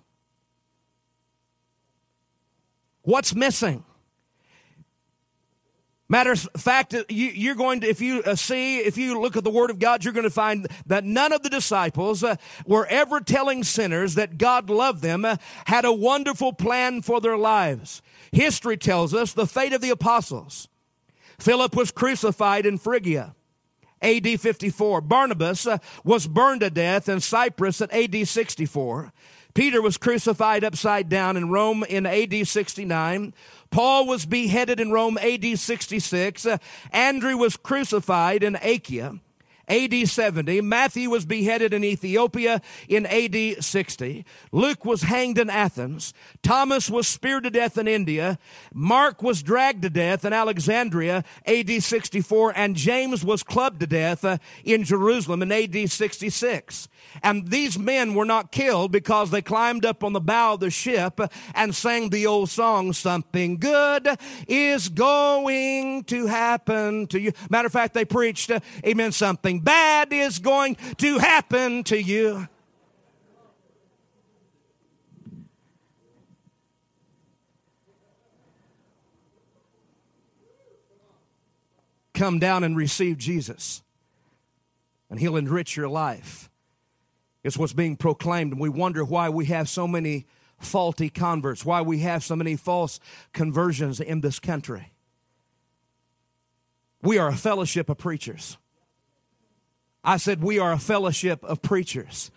What's 3.03 3.33
missing? 3.33 3.85
Matter 6.09 6.31
of 6.31 6.39
fact, 6.55 6.95
you, 7.09 7.51
are 7.51 7.55
going 7.55 7.81
to, 7.81 7.87
if 7.87 7.99
you 7.99 8.23
uh, 8.23 8.35
see, 8.35 8.77
if 8.79 8.97
you 8.97 9.19
look 9.19 9.35
at 9.35 9.43
the 9.43 9.49
Word 9.49 9.69
of 9.69 9.77
God, 9.77 10.05
you're 10.05 10.13
going 10.13 10.23
to 10.23 10.29
find 10.29 10.67
that 10.85 11.03
none 11.03 11.33
of 11.33 11.43
the 11.43 11.49
disciples 11.49 12.23
uh, 12.23 12.37
were 12.65 12.85
ever 12.87 13.19
telling 13.19 13.63
sinners 13.65 14.15
that 14.15 14.37
God 14.37 14.69
loved 14.69 15.01
them, 15.01 15.25
uh, 15.25 15.35
had 15.65 15.83
a 15.83 15.91
wonderful 15.91 16.53
plan 16.53 17.01
for 17.01 17.19
their 17.19 17.37
lives. 17.37 18.01
History 18.31 18.77
tells 18.77 19.13
us 19.13 19.33
the 19.33 19.45
fate 19.45 19.73
of 19.73 19.81
the 19.81 19.89
apostles. 19.89 20.69
Philip 21.39 21.75
was 21.75 21.91
crucified 21.91 22.65
in 22.65 22.77
Phrygia. 22.77 23.35
AD 24.01 24.39
54. 24.39 25.01
Barnabas 25.01 25.67
was 26.03 26.27
burned 26.27 26.61
to 26.61 26.69
death 26.69 27.09
in 27.09 27.19
Cyprus 27.19 27.81
at 27.81 27.91
AD 27.91 28.27
64. 28.27 29.11
Peter 29.57 29.81
was 29.81 29.97
crucified 29.97 30.63
upside 30.63 31.09
down 31.09 31.35
in 31.35 31.49
Rome 31.49 31.83
in 31.89 32.05
AD 32.05 32.47
69. 32.47 33.33
Paul 33.71 34.05
was 34.05 34.23
beheaded 34.27 34.79
in 34.79 34.91
Rome 34.91 35.17
AD 35.17 35.57
66. 35.57 36.45
Uh, 36.45 36.59
Andrew 36.91 37.35
was 37.35 37.57
crucified 37.57 38.43
in 38.43 38.55
Achaia. 38.61 39.15
AD 39.67 40.07
70. 40.07 40.61
Matthew 40.61 41.09
was 41.09 41.25
beheaded 41.25 41.73
in 41.73 41.83
Ethiopia 41.83 42.61
in 42.87 43.07
AD 43.07 43.63
60. 43.63 44.25
Luke 44.51 44.85
was 44.85 45.01
hanged 45.01 45.39
in 45.39 45.49
Athens. 45.49 46.13
Thomas 46.43 46.87
was 46.87 47.07
speared 47.07 47.43
to 47.43 47.49
death 47.49 47.79
in 47.79 47.87
India. 47.87 48.37
Mark 48.71 49.23
was 49.23 49.41
dragged 49.41 49.81
to 49.81 49.89
death 49.89 50.23
in 50.23 50.33
Alexandria, 50.33 51.23
AD 51.47 51.81
64. 51.81 52.53
And 52.55 52.75
James 52.75 53.25
was 53.25 53.41
clubbed 53.41 53.79
to 53.79 53.87
death 53.87 54.23
uh, 54.23 54.37
in 54.63 54.83
Jerusalem 54.83 55.41
in 55.41 55.51
AD 55.51 55.89
66. 55.89 56.87
And 57.23 57.49
these 57.49 57.77
men 57.77 58.13
were 58.13 58.25
not 58.25 58.51
killed 58.51 58.91
because 58.91 59.31
they 59.31 59.41
climbed 59.41 59.85
up 59.85 60.03
on 60.03 60.13
the 60.13 60.19
bow 60.19 60.53
of 60.53 60.59
the 60.59 60.69
ship 60.69 61.19
and 61.55 61.75
sang 61.75 62.09
the 62.09 62.27
old 62.27 62.49
song, 62.49 62.93
Something 62.93 63.57
Good 63.57 64.07
is 64.47 64.89
Going 64.89 66.03
to 66.05 66.27
Happen 66.27 67.07
to 67.07 67.19
You. 67.19 67.31
Matter 67.49 67.67
of 67.67 67.73
fact, 67.73 67.93
they 67.93 68.05
preached, 68.05 68.51
uh, 68.51 68.59
Amen, 68.85 69.11
something 69.11 69.59
bad 69.59 70.13
is 70.13 70.39
going 70.39 70.75
to 70.97 71.17
happen 71.17 71.83
to 71.85 72.01
you. 72.01 72.47
Come 82.17 82.39
down 82.39 82.63
and 82.63 82.75
receive 82.75 83.19
Jesus, 83.19 83.83
and 85.07 85.19
He'll 85.19 85.35
enrich 85.35 85.77
your 85.77 85.87
life. 85.87 86.46
It's 87.47 87.57
what's 87.57 87.71
being 87.71 87.95
proclaimed, 87.95 88.51
and 88.51 88.59
we 88.59 88.67
wonder 88.67 89.05
why 89.05 89.29
we 89.29 89.45
have 89.45 89.69
so 89.69 89.87
many 89.87 90.25
faulty 90.59 91.09
converts, 91.09 91.63
why 91.63 91.81
we 91.81 91.99
have 91.99 92.21
so 92.21 92.35
many 92.35 92.57
false 92.57 92.99
conversions 93.31 94.01
in 94.01 94.19
this 94.19 94.37
country. 94.37 94.91
We 97.01 97.17
are 97.17 97.29
a 97.29 97.37
fellowship 97.37 97.87
of 97.87 97.99
preachers. 97.99 98.57
I 100.03 100.17
said, 100.17 100.43
We 100.43 100.59
are 100.59 100.73
a 100.73 100.77
fellowship 100.77 101.41
of 101.45 101.61
preachers. 101.61 102.31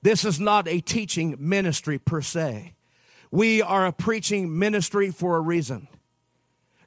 This 0.00 0.24
is 0.24 0.40
not 0.40 0.66
a 0.66 0.80
teaching 0.80 1.36
ministry 1.38 1.98
per 1.98 2.22
se. 2.22 2.72
We 3.30 3.60
are 3.60 3.84
a 3.84 3.92
preaching 3.92 4.58
ministry 4.58 5.10
for 5.10 5.36
a 5.36 5.42
reason. 5.42 5.88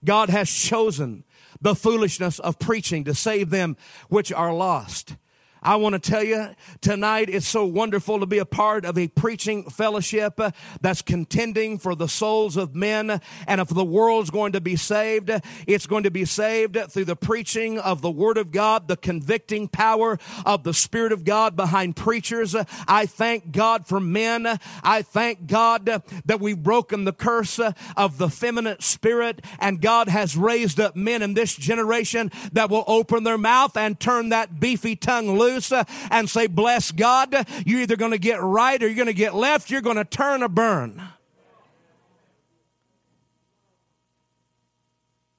God 0.03 0.31
has 0.31 0.49
chosen 0.49 1.25
the 1.61 1.75
foolishness 1.75 2.39
of 2.39 2.57
preaching 2.57 3.03
to 3.03 3.13
save 3.13 3.51
them 3.51 3.77
which 4.09 4.33
are 4.33 4.51
lost. 4.51 5.15
I 5.63 5.75
want 5.75 5.93
to 5.93 5.99
tell 5.99 6.23
you 6.23 6.55
tonight, 6.81 7.29
it's 7.29 7.47
so 7.47 7.65
wonderful 7.65 8.19
to 8.19 8.25
be 8.25 8.39
a 8.39 8.45
part 8.45 8.83
of 8.83 8.97
a 8.97 9.07
preaching 9.09 9.69
fellowship 9.69 10.39
uh, 10.39 10.49
that's 10.81 11.03
contending 11.03 11.77
for 11.77 11.93
the 11.93 12.07
souls 12.07 12.57
of 12.57 12.73
men. 12.73 13.21
And 13.45 13.61
if 13.61 13.67
the 13.67 13.85
world's 13.85 14.31
going 14.31 14.53
to 14.53 14.61
be 14.61 14.75
saved, 14.75 15.29
it's 15.67 15.85
going 15.85 16.01
to 16.01 16.09
be 16.09 16.25
saved 16.25 16.79
through 16.89 17.05
the 17.05 17.15
preaching 17.15 17.77
of 17.77 18.01
the 18.01 18.09
Word 18.09 18.39
of 18.39 18.51
God, 18.51 18.87
the 18.87 18.97
convicting 18.97 19.67
power 19.67 20.17
of 20.47 20.63
the 20.63 20.73
Spirit 20.73 21.11
of 21.11 21.25
God 21.25 21.55
behind 21.55 21.95
preachers. 21.95 22.55
I 22.87 23.05
thank 23.05 23.51
God 23.51 23.85
for 23.85 23.99
men. 23.99 24.59
I 24.83 25.03
thank 25.03 25.45
God 25.45 25.85
that 25.85 26.39
we've 26.39 26.61
broken 26.61 27.05
the 27.05 27.13
curse 27.13 27.59
of 27.95 28.17
the 28.17 28.29
feminine 28.29 28.79
spirit 28.79 29.45
and 29.59 29.79
God 29.79 30.09
has 30.09 30.35
raised 30.35 30.79
up 30.79 30.95
men 30.95 31.21
in 31.21 31.35
this 31.35 31.55
generation 31.55 32.31
that 32.53 32.71
will 32.71 32.83
open 32.87 33.23
their 33.23 33.37
mouth 33.37 33.77
and 33.77 33.99
turn 33.99 34.29
that 34.29 34.59
beefy 34.59 34.95
tongue 34.95 35.37
loose 35.37 35.50
loose 35.51 35.71
uh, 35.71 35.83
and 36.09 36.29
say, 36.29 36.47
bless 36.47 36.91
God, 36.91 37.45
you're 37.65 37.81
either 37.81 37.95
going 37.95 38.11
to 38.11 38.17
get 38.17 38.41
right 38.41 38.81
or 38.81 38.87
you're 38.87 38.95
going 38.95 39.07
to 39.07 39.13
get 39.13 39.35
left. 39.35 39.69
You're 39.69 39.81
going 39.81 39.97
to 39.97 40.05
turn 40.05 40.43
or 40.43 40.49
burn. 40.49 41.01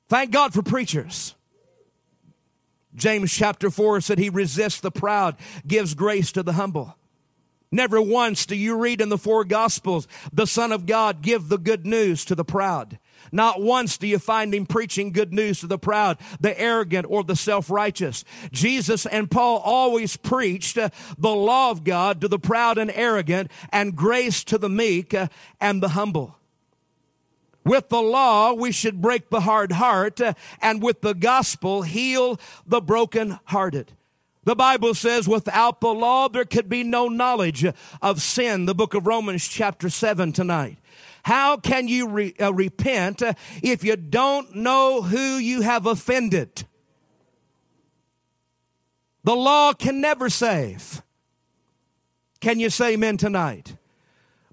Thank 0.08 0.30
God 0.30 0.52
for 0.52 0.62
preachers. 0.62 1.34
James 2.94 3.32
chapter 3.32 3.70
4 3.70 4.02
said 4.02 4.18
he 4.18 4.28
resists 4.28 4.80
the 4.80 4.90
proud, 4.90 5.36
gives 5.66 5.94
grace 5.94 6.30
to 6.32 6.42
the 6.42 6.52
humble. 6.52 6.96
Never 7.70 8.02
once 8.02 8.44
do 8.44 8.54
you 8.54 8.76
read 8.76 9.00
in 9.00 9.08
the 9.08 9.16
four 9.16 9.44
gospels 9.44 10.06
the 10.30 10.46
Son 10.46 10.72
of 10.72 10.84
God 10.84 11.22
give 11.22 11.48
the 11.48 11.56
good 11.56 11.86
news 11.86 12.26
to 12.26 12.34
the 12.34 12.44
proud. 12.44 12.98
Not 13.32 13.62
once 13.62 13.96
do 13.96 14.06
you 14.06 14.18
find 14.18 14.54
him 14.54 14.66
preaching 14.66 15.10
good 15.10 15.32
news 15.32 15.60
to 15.60 15.66
the 15.66 15.78
proud, 15.78 16.18
the 16.38 16.58
arrogant, 16.60 17.06
or 17.08 17.24
the 17.24 17.34
self-righteous. 17.34 18.24
Jesus 18.52 19.06
and 19.06 19.30
Paul 19.30 19.58
always 19.64 20.18
preached 20.18 20.76
uh, 20.76 20.90
the 21.16 21.34
law 21.34 21.70
of 21.70 21.82
God 21.82 22.20
to 22.20 22.28
the 22.28 22.38
proud 22.38 22.76
and 22.76 22.92
arrogant 22.94 23.50
and 23.70 23.96
grace 23.96 24.44
to 24.44 24.58
the 24.58 24.68
meek 24.68 25.14
uh, 25.14 25.28
and 25.60 25.82
the 25.82 25.90
humble. 25.90 26.36
With 27.64 27.88
the 27.88 28.02
law, 28.02 28.52
we 28.52 28.72
should 28.72 29.00
break 29.00 29.30
the 29.30 29.40
hard 29.40 29.72
heart, 29.72 30.20
uh, 30.20 30.34
and 30.60 30.82
with 30.82 31.00
the 31.00 31.14
gospel, 31.14 31.82
heal 31.82 32.38
the 32.66 32.80
broken 32.80 33.38
hearted. 33.46 33.92
The 34.44 34.56
Bible 34.56 34.94
says 34.94 35.28
without 35.28 35.80
the 35.80 35.94
law, 35.94 36.28
there 36.28 36.44
could 36.44 36.68
be 36.68 36.82
no 36.82 37.08
knowledge 37.08 37.64
of 38.00 38.20
sin. 38.20 38.66
The 38.66 38.74
book 38.74 38.94
of 38.94 39.06
Romans 39.06 39.46
chapter 39.46 39.88
7 39.88 40.32
tonight. 40.32 40.78
How 41.24 41.56
can 41.56 41.86
you 41.86 42.08
re, 42.08 42.34
uh, 42.40 42.52
repent 42.52 43.22
uh, 43.22 43.34
if 43.62 43.84
you 43.84 43.94
don't 43.96 44.56
know 44.56 45.02
who 45.02 45.36
you 45.36 45.60
have 45.60 45.86
offended? 45.86 46.64
The 49.22 49.36
law 49.36 49.72
can 49.72 50.00
never 50.00 50.28
save. 50.28 51.02
Can 52.40 52.58
you 52.58 52.70
say 52.70 52.94
amen 52.94 53.18
tonight? 53.18 53.76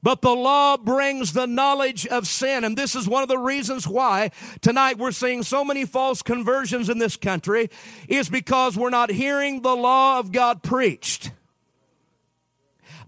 But 0.01 0.21
the 0.21 0.35
law 0.35 0.77
brings 0.77 1.33
the 1.33 1.47
knowledge 1.47 2.07
of 2.07 2.27
sin. 2.27 2.63
And 2.63 2.77
this 2.77 2.95
is 2.95 3.07
one 3.07 3.23
of 3.23 3.29
the 3.29 3.37
reasons 3.37 3.87
why 3.87 4.31
tonight 4.61 4.97
we're 4.97 5.11
seeing 5.11 5.43
so 5.43 5.63
many 5.63 5.85
false 5.85 6.21
conversions 6.21 6.89
in 6.89 6.99
this 6.99 7.17
country 7.17 7.69
is 8.07 8.29
because 8.29 8.77
we're 8.77 8.89
not 8.89 9.11
hearing 9.11 9.61
the 9.61 9.75
law 9.75 10.19
of 10.19 10.31
God 10.31 10.63
preached. 10.63 11.31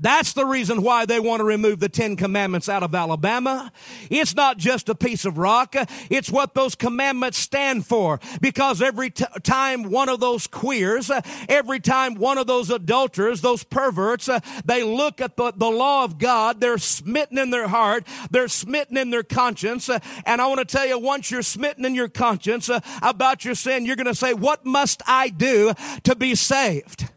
That's 0.01 0.34
the 0.34 0.46
reason 0.48 0.81
why 0.81 1.05
they 1.05 1.20
want 1.20 1.41
to 1.41 1.43
remove 1.43 1.79
the 1.79 1.88
Ten 1.88 2.15
Commandments 2.15 2.67
out 2.67 2.81
of 2.81 2.96
Alabama. 2.96 3.72
It's 4.10 4.36
not 4.36 4.58
just 4.58 4.89
a 4.89 4.96
piece 4.96 5.25
of 5.25 5.38
rock. 5.38 5.75
It's 6.10 6.31
what 6.31 6.55
those 6.55 6.74
commandments 6.74 7.38
stand 7.38 7.86
for. 7.86 8.20
Because 8.41 8.81
every 8.81 9.12
t- 9.12 9.25
time 9.43 9.84
one 9.84 10.10
of 10.10 10.20
those 10.20 10.48
queers, 10.48 11.12
every 11.48 11.79
time 11.79 12.15
one 12.15 12.39
of 12.39 12.48
those 12.48 12.72
adulterers, 12.72 13.41
those 13.41 13.63
perverts, 13.63 14.27
they 14.65 14.84
look 14.84 15.22
at 15.22 15.38
the, 15.38 15.53
the 15.55 15.70
law 15.70 16.03
of 16.03 16.17
God, 16.17 16.60
they're 16.60 16.79
smitten 16.79 17.38
in 17.38 17.51
their 17.51 17.67
heart, 17.67 18.08
they're 18.31 18.48
smitten 18.48 18.98
in 18.98 19.12
their 19.12 19.24
conscience. 19.24 19.88
And 20.25 20.41
I 20.41 20.48
want 20.48 20.60
to 20.60 20.65
tell 20.65 20.88
you, 20.88 20.98
once 20.98 21.29
you're 21.29 21.43
smitten 21.43 21.86
in 21.86 21.93
your 21.93 22.10
conscience 22.10 22.72
about 23.03 23.46
your 23.46 23.53
sin, 23.53 23.86
you're 23.86 23.96
going 23.96 24.08
to 24.08 24.15
say, 24.15 24.34
what 24.34 24.65
must 24.65 25.03
I 25.05 25.29
do 25.29 25.74
to 26.03 26.15
be 26.15 26.34
saved? 26.34 27.10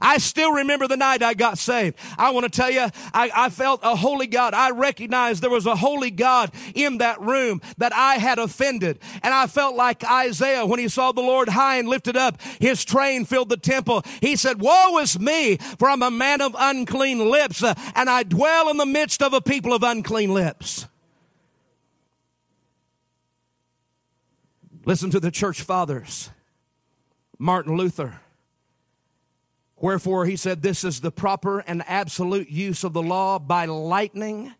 I 0.00 0.18
still 0.18 0.52
remember 0.52 0.88
the 0.88 0.96
night 0.96 1.22
I 1.22 1.34
got 1.34 1.58
saved. 1.58 1.98
I 2.18 2.30
want 2.30 2.44
to 2.44 2.50
tell 2.50 2.70
you, 2.70 2.86
I, 3.12 3.30
I 3.34 3.50
felt 3.50 3.80
a 3.82 3.96
holy 3.96 4.26
God. 4.26 4.54
I 4.54 4.70
recognized 4.70 5.42
there 5.42 5.50
was 5.50 5.66
a 5.66 5.76
holy 5.76 6.10
God 6.10 6.50
in 6.74 6.98
that 6.98 7.20
room 7.20 7.60
that 7.78 7.92
I 7.94 8.16
had 8.16 8.38
offended. 8.38 8.98
And 9.22 9.34
I 9.34 9.46
felt 9.46 9.76
like 9.76 10.04
Isaiah 10.04 10.64
when 10.66 10.78
he 10.78 10.88
saw 10.88 11.12
the 11.12 11.20
Lord 11.20 11.50
high 11.50 11.76
and 11.76 11.88
lifted 11.88 12.16
up, 12.16 12.40
his 12.60 12.84
train 12.84 13.24
filled 13.24 13.48
the 13.48 13.56
temple. 13.56 14.02
He 14.20 14.36
said, 14.36 14.60
woe 14.60 14.98
is 14.98 15.18
me, 15.18 15.58
for 15.78 15.88
I'm 15.88 16.02
a 16.02 16.10
man 16.10 16.40
of 16.40 16.56
unclean 16.58 17.30
lips, 17.30 17.62
uh, 17.62 17.74
and 17.94 18.08
I 18.08 18.22
dwell 18.22 18.70
in 18.70 18.76
the 18.76 18.86
midst 18.86 19.22
of 19.22 19.32
a 19.32 19.40
people 19.40 19.72
of 19.72 19.82
unclean 19.82 20.32
lips. 20.32 20.86
Listen 24.84 25.10
to 25.10 25.20
the 25.20 25.30
church 25.30 25.62
fathers. 25.62 26.30
Martin 27.38 27.76
Luther. 27.76 28.21
Wherefore 29.82 30.26
he 30.26 30.36
said, 30.36 30.62
This 30.62 30.84
is 30.84 31.00
the 31.00 31.10
proper 31.10 31.58
and 31.58 31.82
absolute 31.88 32.48
use 32.48 32.84
of 32.84 32.92
the 32.92 33.02
law 33.02 33.40
by 33.40 33.64
lightning, 33.64 34.54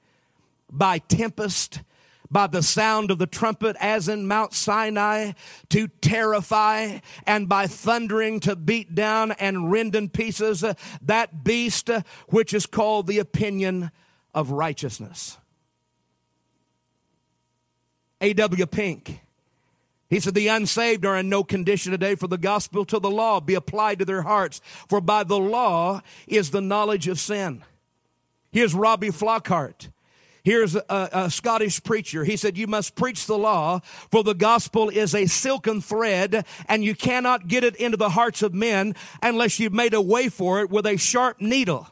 by 0.69 0.99
tempest, 0.99 1.83
by 2.29 2.49
the 2.49 2.61
sound 2.61 3.13
of 3.13 3.19
the 3.19 3.29
trumpet, 3.29 3.77
as 3.79 4.09
in 4.09 4.27
Mount 4.27 4.53
Sinai, 4.53 5.31
to 5.69 5.87
terrify, 5.87 6.99
and 7.25 7.49
by 7.49 7.69
thundering 7.69 8.41
to 8.41 8.57
beat 8.57 8.97
down 8.97 9.31
and 9.33 9.71
rend 9.71 9.95
in 9.95 10.09
pieces 10.09 10.65
that 11.01 11.45
beast 11.45 11.89
which 12.27 12.53
is 12.53 12.67
called 12.67 13.07
the 13.07 13.21
opinion 13.21 13.93
of 14.35 14.51
righteousness. 14.51 15.39
A.W. 18.21 18.67
Pink 18.67 19.21
he 20.13 20.21
said, 20.21 20.35
The 20.35 20.49
unsaved 20.49 21.07
are 21.07 21.17
in 21.17 21.31
no 21.31 21.43
condition 21.43 21.91
today 21.91 22.17
for 22.17 22.27
the 22.27 22.37
gospel 22.37 22.85
to 22.85 22.99
the 22.99 23.11
law 23.11 23.41
be 23.41 23.55
applied 23.55 23.99
to 23.99 24.05
their 24.05 24.21
hearts, 24.21 24.61
for 24.87 25.01
by 25.01 25.25
the 25.25 25.39
law 25.39 26.03
is 26.27 26.51
the 26.51 26.61
knowledge 26.61 27.09
of 27.09 27.19
sin. 27.19 27.65
Here's 28.51 28.75
Robbie 28.75 29.09
Flockhart. 29.09 29.89
Here's 30.45 30.77
a, 30.77 30.85
a, 30.91 31.31
Scottish 31.31 31.83
preacher. 31.83 32.25
He 32.25 32.37
said, 32.37 32.59
You 32.59 32.67
must 32.67 32.95
preach 32.95 33.25
the 33.25 33.39
law, 33.39 33.81
for 34.11 34.23
the 34.23 34.35
gospel 34.35 34.91
is 34.91 35.15
a 35.15 35.25
silken 35.25 35.81
thread, 35.81 36.45
and 36.69 36.85
you 36.85 36.95
cannot 36.95 37.49
get 37.49 37.65
it 37.65 37.77
into 37.77 37.97
the 37.97 38.11
hearts 38.11 38.43
of 38.43 38.53
men 38.53 38.95
unless 39.23 39.59
you've 39.59 39.73
made 39.73 39.95
a 39.95 40.03
way 40.03 40.29
for 40.29 40.61
it 40.61 40.69
with 40.69 40.85
a 40.85 40.99
sharp 40.99 41.41
needle. 41.41 41.89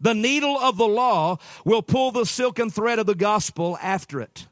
The 0.00 0.14
needle 0.14 0.56
of 0.56 0.76
the 0.76 0.86
law 0.86 1.38
will 1.64 1.82
pull 1.82 2.12
the 2.12 2.24
silken 2.24 2.70
thread 2.70 3.00
of 3.00 3.06
the 3.06 3.16
gospel 3.16 3.76
after 3.82 4.20
it. 4.20 4.46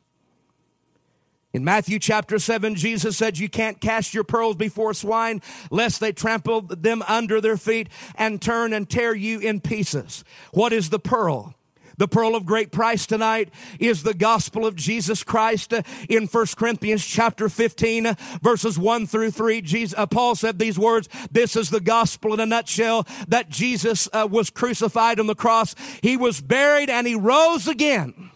In 1.52 1.64
Matthew 1.64 1.98
chapter 1.98 2.38
7, 2.38 2.76
Jesus 2.76 3.16
said, 3.16 3.38
You 3.38 3.48
can't 3.48 3.80
cast 3.80 4.14
your 4.14 4.24
pearls 4.24 4.56
before 4.56 4.94
swine, 4.94 5.42
lest 5.70 6.00
they 6.00 6.12
trample 6.12 6.62
them 6.62 7.02
under 7.06 7.42
their 7.42 7.58
feet 7.58 7.88
and 8.14 8.40
turn 8.40 8.72
and 8.72 8.88
tear 8.88 9.14
you 9.14 9.38
in 9.38 9.60
pieces. 9.60 10.24
What 10.52 10.72
is 10.72 10.88
the 10.88 10.98
pearl? 10.98 11.54
The 11.98 12.08
pearl 12.08 12.34
of 12.34 12.46
great 12.46 12.72
price 12.72 13.06
tonight 13.06 13.52
is 13.78 14.02
the 14.02 14.14
gospel 14.14 14.66
of 14.66 14.74
Jesus 14.74 15.22
Christ 15.22 15.74
in 16.08 16.26
1 16.26 16.46
Corinthians 16.56 17.04
chapter 17.04 17.50
15 17.50 18.16
verses 18.40 18.78
1 18.78 19.06
through 19.06 19.30
3. 19.30 19.60
Jesus, 19.60 19.98
uh, 19.98 20.06
Paul 20.06 20.34
said 20.34 20.58
these 20.58 20.78
words, 20.78 21.10
this 21.30 21.54
is 21.54 21.68
the 21.68 21.80
gospel 21.80 22.32
in 22.32 22.40
a 22.40 22.46
nutshell 22.46 23.06
that 23.28 23.50
Jesus 23.50 24.08
uh, 24.14 24.26
was 24.28 24.48
crucified 24.48 25.20
on 25.20 25.26
the 25.26 25.34
cross. 25.34 25.74
He 26.00 26.16
was 26.16 26.40
buried 26.40 26.88
and 26.88 27.06
he 27.06 27.14
rose 27.14 27.68
again. 27.68 28.30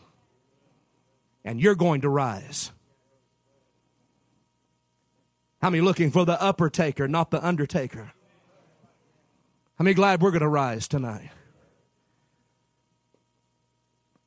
And 1.43 1.59
you're 1.59 1.75
going 1.75 2.03
to 2.03 2.11
rise. 2.11 2.73
How 5.63 5.71
many 5.71 5.81
looking 5.81 6.11
for 6.11 6.25
the 6.25 6.41
upper 6.41 6.69
taker, 6.69 7.09
not 7.09 7.31
the 7.31 7.45
undertaker? 7.45 8.13
How 9.79 9.83
many 9.83 9.95
glad 9.95 10.23
we're 10.23 10.31
going 10.31 10.43
to 10.43 10.49
rise 10.49 10.89
tonight? 10.89 11.31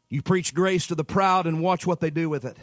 You 0.09 0.21
preach 0.21 0.53
grace 0.53 0.87
to 0.87 0.95
the 0.95 1.03
proud 1.03 1.45
and 1.45 1.61
watch 1.61 1.85
what 1.85 1.99
they 1.99 2.09
do 2.09 2.29
with 2.29 2.45
it. 2.45 2.57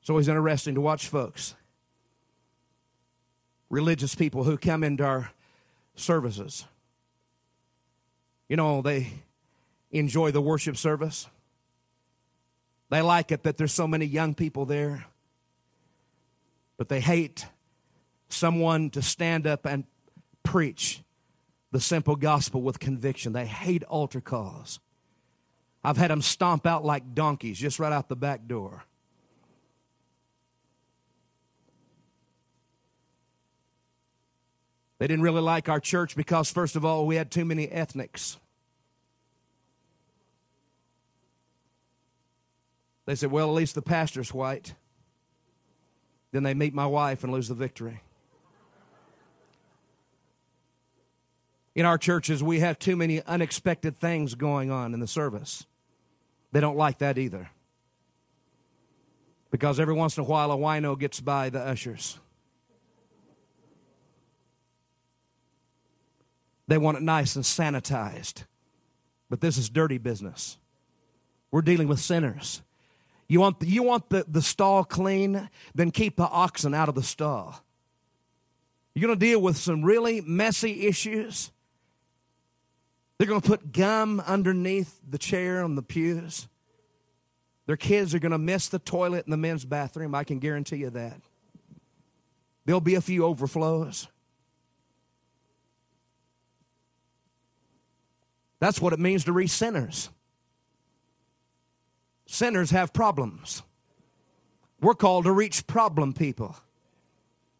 It's 0.00 0.10
always 0.10 0.26
interesting 0.26 0.74
to 0.74 0.80
watch 0.80 1.06
folks, 1.06 1.54
religious 3.68 4.14
people 4.14 4.44
who 4.44 4.56
come 4.56 4.82
into 4.82 5.04
our 5.04 5.32
services. 5.94 6.64
You 8.48 8.56
know, 8.56 8.80
they 8.82 9.12
enjoy 9.90 10.30
the 10.30 10.40
worship 10.40 10.76
service. 10.76 11.28
They 12.90 13.02
like 13.02 13.32
it 13.32 13.42
that 13.42 13.56
there's 13.56 13.72
so 13.72 13.86
many 13.86 14.06
young 14.06 14.34
people 14.34 14.64
there, 14.64 15.06
but 16.76 16.88
they 16.88 17.00
hate 17.00 17.46
someone 18.28 18.90
to 18.90 19.02
stand 19.02 19.46
up 19.46 19.66
and 19.66 19.84
preach 20.42 21.02
the 21.70 21.80
simple 21.80 22.16
gospel 22.16 22.62
with 22.62 22.78
conviction. 22.78 23.32
They 23.32 23.46
hate 23.46 23.84
altar 23.84 24.20
calls. 24.20 24.80
I've 25.84 25.96
had 25.96 26.10
them 26.10 26.22
stomp 26.22 26.66
out 26.66 26.84
like 26.84 27.14
donkeys 27.14 27.58
just 27.58 27.78
right 27.78 27.92
out 27.92 28.08
the 28.08 28.16
back 28.16 28.46
door. 28.46 28.84
They 34.98 35.06
didn't 35.06 35.22
really 35.22 35.42
like 35.42 35.68
our 35.68 35.78
church 35.78 36.16
because, 36.16 36.50
first 36.50 36.74
of 36.74 36.84
all, 36.84 37.06
we 37.06 37.16
had 37.16 37.30
too 37.30 37.44
many 37.44 37.68
ethnics. 37.68 38.38
They 43.08 43.14
said, 43.14 43.30
well, 43.30 43.48
at 43.48 43.54
least 43.54 43.74
the 43.74 43.80
pastor's 43.80 44.34
white. 44.34 44.74
Then 46.30 46.42
they 46.42 46.52
meet 46.52 46.74
my 46.74 46.84
wife 46.84 47.24
and 47.24 47.32
lose 47.32 47.48
the 47.48 47.54
victory. 47.54 48.02
In 51.74 51.86
our 51.86 51.96
churches, 51.96 52.42
we 52.42 52.60
have 52.60 52.78
too 52.78 52.96
many 52.96 53.22
unexpected 53.22 53.96
things 53.96 54.34
going 54.34 54.70
on 54.70 54.92
in 54.92 55.00
the 55.00 55.06
service. 55.06 55.64
They 56.52 56.60
don't 56.60 56.76
like 56.76 56.98
that 56.98 57.16
either. 57.16 57.48
Because 59.50 59.80
every 59.80 59.94
once 59.94 60.18
in 60.18 60.24
a 60.24 60.26
while, 60.26 60.52
a 60.52 60.56
wino 60.58 60.98
gets 60.98 61.18
by 61.18 61.48
the 61.48 61.60
ushers. 61.60 62.18
They 66.66 66.76
want 66.76 66.98
it 66.98 67.02
nice 67.02 67.36
and 67.36 67.44
sanitized. 67.46 68.44
But 69.30 69.40
this 69.40 69.56
is 69.56 69.70
dirty 69.70 69.96
business. 69.96 70.58
We're 71.50 71.62
dealing 71.62 71.88
with 71.88 72.00
sinners. 72.00 72.60
You 73.28 73.40
want, 73.40 73.60
the, 73.60 73.66
you 73.66 73.82
want 73.82 74.08
the, 74.08 74.24
the 74.26 74.40
stall 74.40 74.84
clean? 74.84 75.48
Then 75.74 75.90
keep 75.90 76.16
the 76.16 76.26
oxen 76.26 76.72
out 76.72 76.88
of 76.88 76.94
the 76.94 77.02
stall. 77.02 77.62
You're 78.94 79.06
going 79.06 79.18
to 79.18 79.26
deal 79.26 79.40
with 79.40 79.56
some 79.56 79.84
really 79.84 80.22
messy 80.22 80.86
issues. 80.86 81.52
They're 83.18 83.28
going 83.28 83.40
to 83.40 83.46
put 83.46 83.72
gum 83.72 84.20
underneath 84.20 85.00
the 85.08 85.18
chair 85.18 85.62
on 85.62 85.74
the 85.74 85.82
pews. 85.82 86.48
Their 87.66 87.76
kids 87.76 88.14
are 88.14 88.18
going 88.18 88.32
to 88.32 88.38
miss 88.38 88.68
the 88.68 88.78
toilet 88.78 89.26
in 89.26 89.30
the 89.30 89.36
men's 89.36 89.64
bathroom. 89.64 90.14
I 90.14 90.24
can 90.24 90.38
guarantee 90.38 90.76
you 90.76 90.90
that. 90.90 91.20
There'll 92.64 92.80
be 92.80 92.94
a 92.94 93.00
few 93.00 93.24
overflows. 93.24 94.08
That's 98.58 98.80
what 98.80 98.92
it 98.92 98.98
means 98.98 99.24
to 99.24 99.32
reach 99.32 99.50
sinners. 99.50 100.08
Sinners 102.30 102.70
have 102.70 102.92
problems. 102.92 103.62
We're 104.82 104.94
called 104.94 105.24
to 105.24 105.32
reach 105.32 105.66
problem 105.66 106.12
people. 106.12 106.56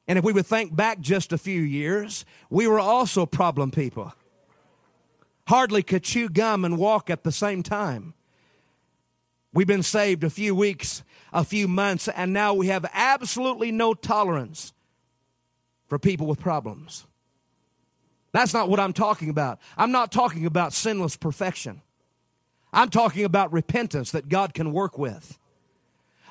And 0.07 0.19
if 0.19 0.25
we 0.25 0.33
would 0.33 0.47
think 0.47 0.77
back 0.77 1.01
just 1.01 1.33
a 1.33 1.39
few 1.39 1.63
years, 1.63 2.27
we 2.51 2.69
were 2.69 2.79
also 2.79 3.25
problem 3.25 3.71
people. 3.71 4.13
Hardly 5.49 5.83
could 5.83 6.05
chew 6.05 6.29
gum 6.29 6.67
and 6.67 6.77
walk 6.77 7.09
at 7.09 7.25
the 7.25 7.33
same 7.33 7.63
time. 7.63 8.13
We've 9.55 9.67
been 9.67 9.83
saved 9.83 10.23
a 10.23 10.31
few 10.31 10.55
weeks, 10.55 11.03
a 11.33 11.45
few 11.45 11.67
months, 11.67 12.07
and 12.07 12.35
now 12.35 12.53
we 12.53 12.67
have 12.67 12.85
absolutely 12.93 13.73
no 13.73 13.95
tolerance 13.95 14.75
for 15.89 15.99
people 15.99 16.27
with 16.27 16.41
problems. 16.41 17.07
That's 18.33 18.53
not 18.53 18.69
what 18.69 18.81
I'm 18.81 18.93
talking 18.93 19.31
about. 19.31 19.61
I'm 19.79 19.93
not 19.93 20.13
talking 20.13 20.45
about 20.45 20.75
sinless 20.75 21.17
perfection. 21.17 21.81
I'm 22.73 22.91
talking 22.91 23.25
about 23.25 23.53
repentance 23.53 24.11
that 24.11 24.29
God 24.29 24.55
can 24.55 24.73
work 24.73 24.99
with. 24.99 25.39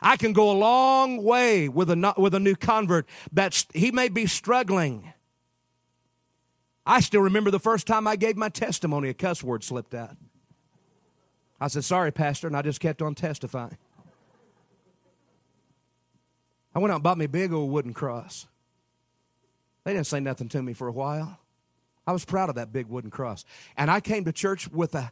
I 0.01 0.17
can 0.17 0.33
go 0.33 0.51
a 0.51 0.57
long 0.57 1.23
way 1.23 1.67
with 1.67 1.89
a, 1.89 2.13
with 2.17 2.35
a 2.35 2.39
new 2.39 2.55
convert 2.55 3.07
that 3.31 3.65
he 3.73 3.91
may 3.91 4.09
be 4.09 4.27
struggling. 4.27 5.13
I 6.85 7.01
still 7.01 7.21
remember 7.21 7.51
the 7.51 7.59
first 7.59 7.87
time 7.87 8.07
I 8.07 8.15
gave 8.15 8.37
my 8.37 8.49
testimony, 8.49 9.09
a 9.09 9.13
cuss 9.13 9.43
word 9.43 9.63
slipped 9.63 9.93
out. 9.93 10.15
I 11.59 11.67
said, 11.67 11.83
Sorry, 11.83 12.11
Pastor, 12.11 12.47
and 12.47 12.55
I 12.55 12.61
just 12.61 12.79
kept 12.79 13.01
on 13.01 13.15
testifying. 13.15 13.77
I 16.75 16.79
went 16.79 16.91
out 16.91 16.97
and 16.97 17.03
bought 17.03 17.17
me 17.17 17.25
a 17.25 17.29
big 17.29 17.51
old 17.51 17.71
wooden 17.71 17.93
cross. 17.93 18.45
They 19.83 19.93
didn't 19.93 20.05
say 20.05 20.19
nothing 20.19 20.47
to 20.49 20.61
me 20.61 20.73
for 20.73 20.87
a 20.87 20.91
while. 20.91 21.39
I 22.05 22.11
was 22.11 22.23
proud 22.23 22.49
of 22.49 22.55
that 22.55 22.71
big 22.71 22.87
wooden 22.87 23.09
cross. 23.09 23.43
And 23.75 23.89
I 23.89 23.99
came 23.99 24.25
to 24.25 24.31
church 24.31 24.69
with 24.69 24.93
a 24.93 25.11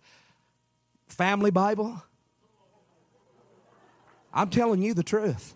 family 1.07 1.51
Bible. 1.51 2.01
I'm 4.33 4.49
telling 4.49 4.81
you 4.81 4.93
the 4.93 5.03
truth. 5.03 5.55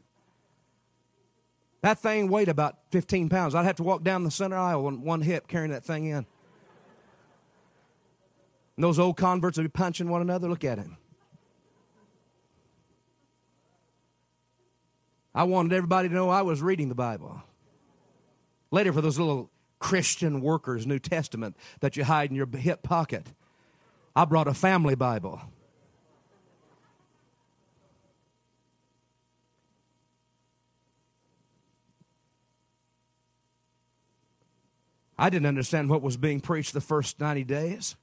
That 1.81 1.99
thing 1.99 2.29
weighed 2.29 2.49
about 2.49 2.77
15 2.91 3.29
pounds. 3.29 3.55
I'd 3.55 3.65
have 3.65 3.77
to 3.77 3.83
walk 3.83 4.03
down 4.03 4.23
the 4.23 4.31
center 4.31 4.57
aisle 4.57 4.85
on 4.85 5.01
one 5.01 5.21
hip 5.21 5.47
carrying 5.47 5.71
that 5.71 5.83
thing 5.83 6.05
in. 6.05 6.25
And 8.75 8.83
those 8.83 8.99
old 8.99 9.17
converts 9.17 9.57
would 9.57 9.63
be 9.63 9.69
punching 9.69 10.09
one 10.09 10.21
another. 10.21 10.47
Look 10.47 10.63
at 10.63 10.77
him. 10.77 10.97
I 15.35 15.43
wanted 15.43 15.73
everybody 15.73 16.09
to 16.09 16.13
know 16.13 16.29
I 16.29 16.41
was 16.41 16.62
reading 16.62 16.89
the 16.89 16.95
Bible. 16.95 17.43
Later, 18.71 18.91
for 18.91 19.01
those 19.01 19.17
little 19.17 19.49
Christian 19.79 20.41
Workers 20.41 20.85
New 20.85 20.99
Testament 20.99 21.55
that 21.79 21.95
you 21.95 22.03
hide 22.03 22.29
in 22.29 22.35
your 22.35 22.47
hip 22.47 22.83
pocket. 22.83 23.27
I 24.19 24.25
brought 24.25 24.49
a 24.49 24.53
family 24.53 24.95
Bible. 24.95 25.39
I 35.17 35.29
didn't 35.29 35.45
understand 35.45 35.89
what 35.89 36.01
was 36.01 36.17
being 36.17 36.41
preached 36.41 36.73
the 36.73 36.82
first 36.82 37.21
90 37.21 37.45
days. 37.45 37.95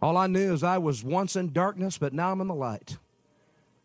All 0.00 0.16
I 0.16 0.26
knew 0.26 0.54
is 0.54 0.62
I 0.62 0.78
was 0.78 1.04
once 1.04 1.36
in 1.36 1.52
darkness, 1.52 1.98
but 1.98 2.14
now 2.14 2.32
I'm 2.32 2.40
in 2.40 2.46
the 2.46 2.54
light. 2.54 2.96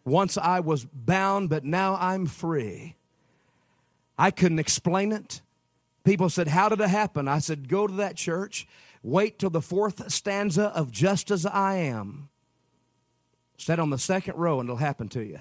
Once 0.06 0.38
I 0.38 0.62
was 0.62 0.86
bound, 0.86 1.50
but 1.50 1.66
now 1.66 1.98
I'm 2.00 2.28
free. 2.28 2.96
I 4.18 4.32
couldn't 4.32 4.60
explain 4.60 5.12
it. 5.12 5.42
People 6.06 6.30
said, 6.30 6.48
How 6.48 6.70
did 6.70 6.80
it 6.80 6.90
happen? 6.90 7.28
I 7.28 7.40
said, 7.40 7.68
Go 7.68 7.88
to 7.88 7.94
that 7.96 8.16
church, 8.16 8.68
wait 9.04 9.40
till 9.40 9.50
the 9.50 9.62
fourth 9.62 10.12
stanza 10.12 10.66
of 10.68 10.92
Just 10.92 11.32
as 11.32 11.46
I 11.46 11.76
Am. 11.76 12.30
Sit 13.58 13.80
on 13.80 13.90
the 13.90 13.98
second 13.98 14.38
row 14.38 14.60
and 14.60 14.68
it'll 14.68 14.78
happen 14.78 15.08
to 15.10 15.22
you. 15.22 15.40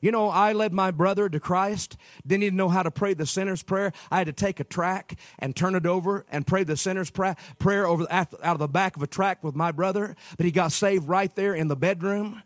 You 0.00 0.10
know, 0.10 0.28
I 0.28 0.52
led 0.52 0.74
my 0.74 0.90
brother 0.90 1.30
to 1.30 1.40
Christ, 1.40 1.96
didn't 2.26 2.42
even 2.42 2.56
know 2.56 2.68
how 2.68 2.82
to 2.82 2.90
pray 2.90 3.14
the 3.14 3.24
sinner's 3.24 3.62
prayer. 3.62 3.90
I 4.10 4.18
had 4.18 4.26
to 4.26 4.34
take 4.34 4.60
a 4.60 4.64
track 4.64 5.18
and 5.38 5.56
turn 5.56 5.74
it 5.74 5.86
over 5.86 6.26
and 6.30 6.46
pray 6.46 6.62
the 6.62 6.76
sinner's 6.76 7.08
prayer, 7.08 7.36
prayer 7.58 7.86
over, 7.86 8.06
out 8.10 8.34
of 8.42 8.58
the 8.58 8.68
back 8.68 8.96
of 8.96 9.02
a 9.02 9.06
track 9.06 9.42
with 9.42 9.54
my 9.54 9.72
brother, 9.72 10.14
but 10.36 10.44
he 10.44 10.52
got 10.52 10.72
saved 10.72 11.08
right 11.08 11.34
there 11.34 11.54
in 11.54 11.68
the 11.68 11.76
bedroom. 11.76 12.42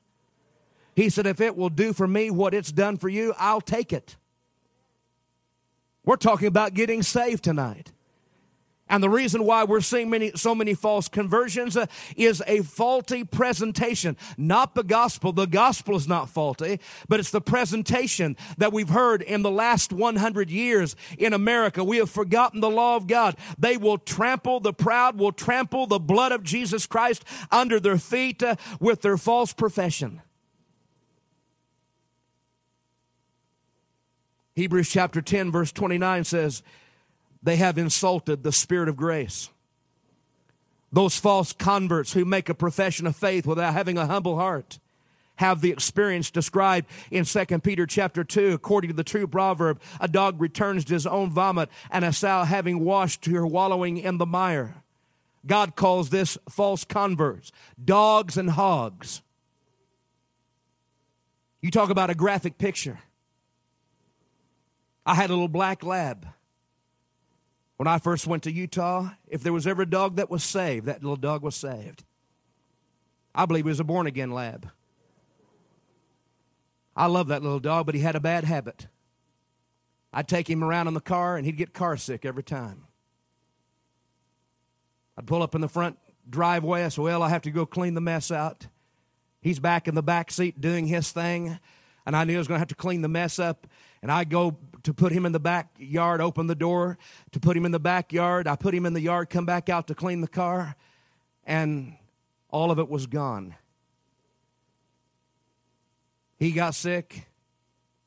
He 0.94 1.08
said, 1.08 1.26
If 1.26 1.40
it 1.40 1.56
will 1.56 1.68
do 1.68 1.92
for 1.92 2.06
me 2.06 2.30
what 2.30 2.54
it's 2.54 2.70
done 2.70 2.96
for 2.96 3.08
you, 3.08 3.34
I'll 3.36 3.60
take 3.60 3.92
it. 3.92 4.16
We're 6.04 6.16
talking 6.16 6.46
about 6.46 6.74
getting 6.74 7.02
saved 7.02 7.42
tonight. 7.42 7.90
And 8.88 9.02
the 9.02 9.10
reason 9.10 9.44
why 9.44 9.64
we're 9.64 9.80
seeing 9.80 10.10
many, 10.10 10.32
so 10.34 10.54
many 10.54 10.74
false 10.74 11.08
conversions 11.08 11.76
uh, 11.76 11.86
is 12.16 12.42
a 12.46 12.62
faulty 12.62 13.24
presentation. 13.24 14.16
Not 14.36 14.74
the 14.74 14.82
gospel. 14.82 15.32
The 15.32 15.46
gospel 15.46 15.96
is 15.96 16.08
not 16.08 16.28
faulty, 16.28 16.80
but 17.08 17.20
it's 17.20 17.30
the 17.30 17.40
presentation 17.40 18.36
that 18.56 18.72
we've 18.72 18.88
heard 18.88 19.22
in 19.22 19.42
the 19.42 19.50
last 19.50 19.92
100 19.92 20.50
years 20.50 20.96
in 21.18 21.32
America. 21.32 21.84
We 21.84 21.98
have 21.98 22.10
forgotten 22.10 22.60
the 22.60 22.70
law 22.70 22.96
of 22.96 23.06
God. 23.06 23.36
They 23.58 23.76
will 23.76 23.98
trample, 23.98 24.60
the 24.60 24.72
proud 24.72 25.18
will 25.18 25.32
trample 25.32 25.86
the 25.86 25.98
blood 25.98 26.32
of 26.32 26.42
Jesus 26.42 26.86
Christ 26.86 27.24
under 27.50 27.78
their 27.80 27.98
feet 27.98 28.42
uh, 28.42 28.56
with 28.80 29.02
their 29.02 29.16
false 29.16 29.52
profession. 29.52 30.22
Hebrews 34.58 34.88
chapter 34.88 35.22
10, 35.22 35.52
verse 35.52 35.70
29 35.70 36.24
says, 36.24 36.64
They 37.42 37.56
have 37.56 37.78
insulted 37.78 38.42
the 38.42 38.52
Spirit 38.52 38.88
of 38.88 38.96
grace. 38.96 39.50
Those 40.90 41.18
false 41.18 41.52
converts 41.52 42.12
who 42.12 42.24
make 42.24 42.48
a 42.48 42.54
profession 42.54 43.06
of 43.06 43.16
faith 43.16 43.46
without 43.46 43.74
having 43.74 43.98
a 43.98 44.06
humble 44.06 44.36
heart 44.36 44.78
have 45.36 45.60
the 45.60 45.70
experience 45.70 46.30
described 46.30 46.88
in 47.10 47.24
2 47.24 47.44
Peter 47.60 47.86
chapter 47.86 48.24
2 48.24 48.52
according 48.54 48.90
to 48.90 48.96
the 48.96 49.04
true 49.04 49.26
proverb 49.26 49.80
a 50.00 50.08
dog 50.08 50.40
returns 50.40 50.84
to 50.84 50.94
his 50.94 51.06
own 51.06 51.30
vomit 51.30 51.68
and 51.90 52.04
a 52.04 52.12
sow 52.12 52.42
having 52.42 52.80
washed 52.80 53.26
her 53.26 53.46
wallowing 53.46 53.98
in 53.98 54.18
the 54.18 54.26
mire 54.26 54.82
God 55.46 55.76
calls 55.76 56.10
this 56.10 56.36
false 56.48 56.84
converts 56.84 57.52
dogs 57.82 58.36
and 58.36 58.50
hogs 58.50 59.22
you 61.60 61.70
talk 61.70 61.90
about 61.90 62.10
a 62.10 62.16
graphic 62.16 62.58
picture 62.58 62.98
I 65.08 65.14
had 65.14 65.30
a 65.30 65.32
little 65.32 65.48
black 65.48 65.82
lab. 65.82 66.28
When 67.78 67.86
I 67.86 67.98
first 67.98 68.26
went 68.26 68.42
to 68.42 68.50
Utah, 68.50 69.10
if 69.28 69.44
there 69.44 69.52
was 69.52 69.64
ever 69.64 69.82
a 69.82 69.86
dog 69.86 70.16
that 70.16 70.28
was 70.28 70.42
saved, 70.42 70.86
that 70.86 71.00
little 71.00 71.16
dog 71.16 71.44
was 71.44 71.54
saved. 71.54 72.02
I 73.32 73.46
believe 73.46 73.66
he 73.66 73.68
was 73.68 73.78
a 73.78 73.84
born 73.84 74.08
again 74.08 74.32
lab. 74.32 74.68
I 76.96 77.06
love 77.06 77.28
that 77.28 77.40
little 77.40 77.60
dog, 77.60 77.86
but 77.86 77.94
he 77.94 78.00
had 78.00 78.16
a 78.16 78.20
bad 78.20 78.42
habit. 78.42 78.88
I'd 80.12 80.26
take 80.26 80.50
him 80.50 80.64
around 80.64 80.88
in 80.88 80.94
the 80.94 81.00
car 81.00 81.36
and 81.36 81.46
he'd 81.46 81.56
get 81.56 81.72
car 81.72 81.96
sick 81.96 82.24
every 82.24 82.42
time. 82.42 82.88
I'd 85.16 85.28
pull 85.28 85.44
up 85.44 85.54
in 85.54 85.60
the 85.60 85.68
front 85.68 85.98
driveway. 86.28 86.82
I 86.82 86.88
said, 86.88 87.04
Well, 87.04 87.22
I 87.22 87.28
have 87.28 87.42
to 87.42 87.52
go 87.52 87.64
clean 87.64 87.94
the 87.94 88.00
mess 88.00 88.32
out. 88.32 88.66
He's 89.40 89.60
back 89.60 89.86
in 89.86 89.94
the 89.94 90.02
back 90.02 90.32
seat 90.32 90.60
doing 90.60 90.88
his 90.88 91.12
thing, 91.12 91.60
and 92.04 92.16
I 92.16 92.24
knew 92.24 92.34
I 92.34 92.38
was 92.38 92.48
going 92.48 92.56
to 92.56 92.60
have 92.60 92.68
to 92.68 92.74
clean 92.74 93.02
the 93.02 93.08
mess 93.08 93.38
up. 93.38 93.68
And 94.02 94.10
I 94.10 94.24
go 94.24 94.58
to 94.82 94.94
put 94.94 95.12
him 95.12 95.26
in 95.26 95.32
the 95.32 95.40
backyard, 95.40 96.20
open 96.20 96.46
the 96.46 96.54
door 96.54 96.98
to 97.32 97.40
put 97.40 97.56
him 97.56 97.64
in 97.64 97.72
the 97.72 97.80
backyard. 97.80 98.46
I 98.46 98.56
put 98.56 98.74
him 98.74 98.86
in 98.86 98.92
the 98.92 99.00
yard, 99.00 99.30
come 99.30 99.46
back 99.46 99.68
out 99.68 99.88
to 99.88 99.94
clean 99.94 100.20
the 100.20 100.28
car, 100.28 100.76
and 101.44 101.96
all 102.50 102.70
of 102.70 102.78
it 102.78 102.88
was 102.88 103.06
gone. 103.06 103.54
He 106.38 106.52
got 106.52 106.74
sick, 106.74 107.26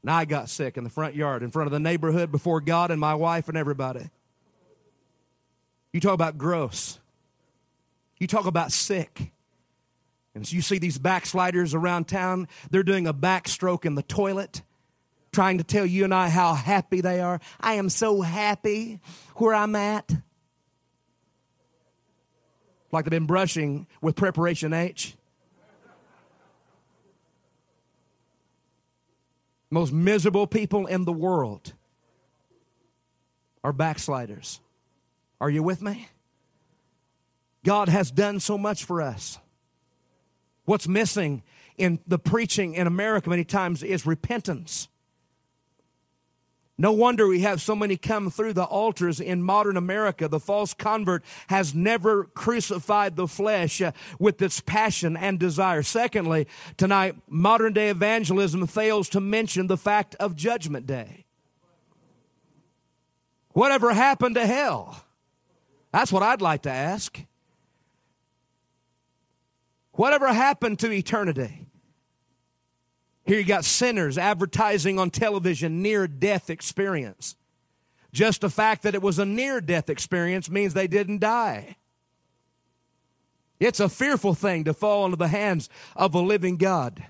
and 0.02 0.10
I 0.10 0.26
got 0.26 0.50
sick 0.50 0.78
in 0.78 0.84
the 0.84 0.90
front 0.90 1.16
yard, 1.16 1.44
in 1.44 1.52
front 1.52 1.68
of 1.68 1.72
the 1.72 1.80
neighborhood, 1.80 2.32
before 2.32 2.62
God 2.62 2.92
and 2.92 3.00
my 3.00 3.14
wife 3.14 3.50
and 3.50 3.58
everybody. 3.58 4.10
You 5.92 6.00
talk 6.00 6.14
about 6.14 6.38
gross. 6.38 7.00
You 8.18 8.28
talk 8.28 8.46
about 8.46 8.72
sick. 8.72 9.32
And 10.34 10.48
so 10.48 10.56
you 10.56 10.62
see 10.62 10.78
these 10.78 10.98
backsliders 10.98 11.74
around 11.74 12.08
town, 12.08 12.48
they're 12.70 12.84
doing 12.84 13.06
a 13.06 13.14
backstroke 13.14 13.84
in 13.84 13.96
the 13.96 14.04
toilet, 14.04 14.62
trying 15.32 15.58
to 15.58 15.64
tell 15.64 15.86
you 15.86 16.04
and 16.04 16.14
I 16.14 16.30
how 16.30 16.54
happy 16.54 17.02
they 17.02 17.20
are. 17.22 17.40
I 17.60 17.74
am 17.74 17.90
so 17.90 18.22
happy 18.22 19.00
where 19.36 19.54
I'm 19.54 19.76
at. 19.76 20.12
Like 22.92 23.06
they've 23.06 23.12
been 23.12 23.26
brushing 23.26 23.88
with 24.02 24.16
preparation 24.16 24.74
H. 24.74 25.16
Most 29.70 29.94
miserable 29.94 30.48
people 30.48 30.86
in 30.86 31.06
the 31.06 31.14
world 31.14 31.74
are 33.64 33.72
backsliders. 33.72 34.60
Are 35.40 35.50
you 35.50 35.64
with 35.64 35.82
me? 35.82 36.10
God 37.64 37.88
has 37.88 38.12
done 38.12 38.42
so 38.42 38.58
much 38.58 38.84
for 38.84 39.02
us. 39.02 39.40
What's 40.66 40.88
missing 40.88 41.44
in 41.78 42.00
the 42.06 42.20
preaching 42.20 42.74
in 42.74 42.86
America 42.86 43.30
many 43.30 43.46
times 43.46 43.82
is 43.82 44.06
repentance. 44.06 44.90
No 46.78 46.92
wonder 46.92 47.28
we 47.28 47.42
have 47.42 47.62
so 47.62 47.76
many 47.76 47.96
come 47.96 48.32
through 48.32 48.54
the 48.54 48.64
altars 48.64 49.20
in 49.20 49.44
modern 49.44 49.78
America. 49.78 50.28
The 50.28 50.40
false 50.40 50.74
convert 50.74 51.24
has 51.48 51.76
never 51.76 52.24
crucified 52.24 53.16
the 53.16 53.28
flesh 53.28 53.82
uh, 53.82 53.92
with 54.20 54.42
its 54.42 54.62
passion 54.62 55.16
and 55.16 55.38
desire. 55.38 55.84
Secondly, 55.84 56.48
tonight, 56.78 57.16
modern 57.28 57.74
day 57.74 57.90
evangelism 57.90 58.66
fails 58.68 59.10
to 59.10 59.22
mention 59.22 59.68
the 59.68 59.78
fact 59.78 60.16
of 60.16 60.36
Judgment 60.36 60.88
Day. 60.88 61.26
Whatever 63.52 63.94
happened 63.94 64.36
to 64.36 64.48
hell? 64.48 65.06
That's 65.92 66.12
what 66.12 66.24
I'd 66.24 66.42
like 66.42 66.64
to 66.64 66.72
ask. 66.72 67.22
Whatever 69.92 70.34
happened 70.34 70.80
to 70.80 70.92
eternity? 70.92 71.61
Here 73.26 73.38
you 73.38 73.46
got 73.46 73.66
sinners 73.66 74.18
advertising 74.18 75.00
on 75.00 75.10
television 75.10 75.82
near 75.82 76.08
death 76.08 76.50
experience. 76.50 77.36
Just 78.12 78.42
the 78.42 78.50
fact 78.50 78.84
that 78.84 78.96
it 78.96 79.02
was 79.02 79.20
a 79.20 79.26
near 79.26 79.62
death 79.62 79.90
experience 79.90 80.50
means 80.50 80.74
they 80.74 80.88
didn't 80.88 81.20
die. 81.20 81.78
It's 83.60 83.80
a 83.80 83.90
fearful 83.90 84.34
thing 84.34 84.64
to 84.64 84.74
fall 84.74 85.06
into 85.06 85.18
the 85.18 85.28
hands 85.28 85.70
of 85.96 86.16
a 86.16 86.20
living 86.20 86.58
God. 86.58 87.06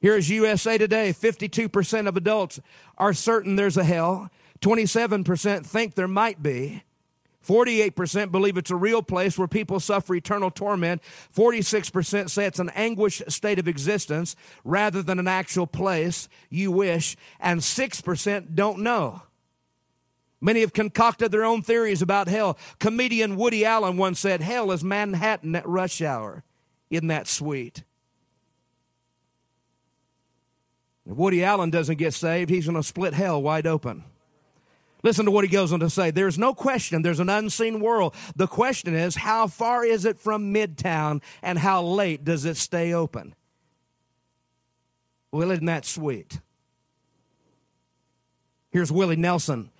Here 0.00 0.16
is 0.16 0.28
USA 0.28 0.76
Today 0.76 1.12
52% 1.12 2.08
of 2.08 2.16
adults 2.16 2.60
are 2.98 3.14
certain 3.14 3.56
there's 3.56 3.76
a 3.76 3.84
hell, 3.84 4.28
27% 4.60 5.64
think 5.64 5.94
there 5.94 6.08
might 6.08 6.42
be. 6.42 6.82
48% 7.46 8.32
believe 8.32 8.56
it's 8.56 8.70
a 8.70 8.76
real 8.76 9.02
place 9.02 9.38
where 9.38 9.48
people 9.48 9.78
suffer 9.78 10.14
eternal 10.14 10.50
torment. 10.50 11.02
46% 11.34 12.30
say 12.30 12.46
it's 12.46 12.58
an 12.58 12.70
anguished 12.70 13.30
state 13.30 13.58
of 13.58 13.68
existence 13.68 14.34
rather 14.64 15.02
than 15.02 15.18
an 15.18 15.28
actual 15.28 15.66
place 15.66 16.28
you 16.50 16.72
wish. 16.72 17.16
And 17.38 17.60
6% 17.60 18.54
don't 18.54 18.80
know. 18.80 19.22
Many 20.40 20.60
have 20.60 20.72
concocted 20.72 21.32
their 21.32 21.44
own 21.44 21.62
theories 21.62 22.02
about 22.02 22.28
hell. 22.28 22.58
Comedian 22.78 23.36
Woody 23.36 23.64
Allen 23.64 23.96
once 23.96 24.20
said, 24.20 24.42
Hell 24.42 24.70
is 24.70 24.84
Manhattan 24.84 25.54
at 25.56 25.66
rush 25.66 26.02
hour. 26.02 26.44
Isn't 26.90 27.08
that 27.08 27.26
sweet? 27.26 27.84
If 31.08 31.16
Woody 31.16 31.42
Allen 31.42 31.70
doesn't 31.70 31.96
get 31.96 32.14
saved, 32.14 32.50
he's 32.50 32.66
going 32.66 32.76
to 32.76 32.82
split 32.82 33.14
hell 33.14 33.40
wide 33.40 33.66
open. 33.66 34.04
Listen 35.06 35.24
to 35.26 35.30
what 35.30 35.44
he 35.44 35.48
goes 35.48 35.72
on 35.72 35.78
to 35.78 35.88
say. 35.88 36.10
There's 36.10 36.36
no 36.36 36.52
question 36.52 37.02
there's 37.02 37.20
an 37.20 37.28
unseen 37.28 37.78
world. 37.78 38.12
The 38.34 38.48
question 38.48 38.92
is, 38.92 39.14
how 39.14 39.46
far 39.46 39.84
is 39.84 40.04
it 40.04 40.18
from 40.18 40.52
Midtown 40.52 41.22
and 41.42 41.60
how 41.60 41.84
late 41.84 42.24
does 42.24 42.44
it 42.44 42.56
stay 42.56 42.92
open? 42.92 43.36
Well, 45.30 45.52
isn't 45.52 45.64
that 45.66 45.84
sweet? 45.84 46.40
Here's 48.70 48.90
Willie 48.90 49.14
Nelson 49.14 49.70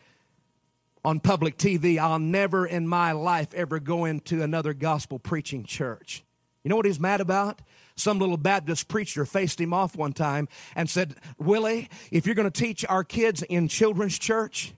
on 1.05 1.19
public 1.19 1.59
TV. 1.59 1.99
I'll 1.99 2.21
never 2.21 2.65
in 2.65 2.87
my 2.87 3.11
life 3.11 3.53
ever 3.53 3.81
go 3.81 4.05
into 4.05 4.45
another 4.45 4.75
gospel 4.75 5.19
preaching 5.19 5.65
church. 5.65 6.23
You 6.62 6.69
know 6.69 6.77
what 6.77 6.87
he's 6.87 7.01
mad 7.01 7.21
about? 7.21 7.62
Some 7.97 8.21
little 8.21 8.37
Baptist 8.37 8.87
preacher 8.87 9.27
faced 9.27 9.61
him 9.61 9.73
off 9.73 9.97
one 9.97 10.12
time 10.12 10.47
and 10.77 10.89
said, 10.89 11.17
Willie, 11.37 11.89
if 12.12 12.27
you're 12.27 12.37
going 12.37 12.49
to 12.49 12.61
teach 12.61 12.85
our 12.89 13.03
kids 13.03 13.43
in 13.43 13.67
children's 13.67 14.21
church, 14.21 14.73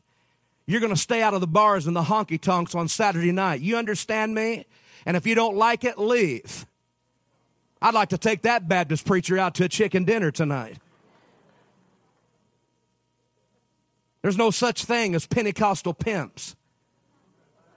you're 0.68 0.80
going 0.80 0.94
to 0.94 1.00
stay 1.00 1.22
out 1.22 1.32
of 1.32 1.40
the 1.40 1.46
bars 1.46 1.86
and 1.86 1.96
the 1.96 2.02
honky 2.02 2.38
tonks 2.38 2.74
on 2.74 2.88
Saturday 2.88 3.32
night. 3.32 3.62
You 3.62 3.78
understand 3.78 4.34
me? 4.34 4.66
And 5.06 5.16
if 5.16 5.26
you 5.26 5.34
don't 5.34 5.56
like 5.56 5.82
it, 5.82 5.98
leave. 5.98 6.66
I'd 7.80 7.94
like 7.94 8.10
to 8.10 8.18
take 8.18 8.42
that 8.42 8.68
Baptist 8.68 9.06
preacher 9.06 9.38
out 9.38 9.54
to 9.54 9.64
a 9.64 9.68
chicken 9.68 10.04
dinner 10.04 10.30
tonight. 10.30 10.76
There's 14.20 14.36
no 14.36 14.50
such 14.50 14.84
thing 14.84 15.14
as 15.14 15.26
Pentecostal 15.26 15.94
pimps, 15.94 16.54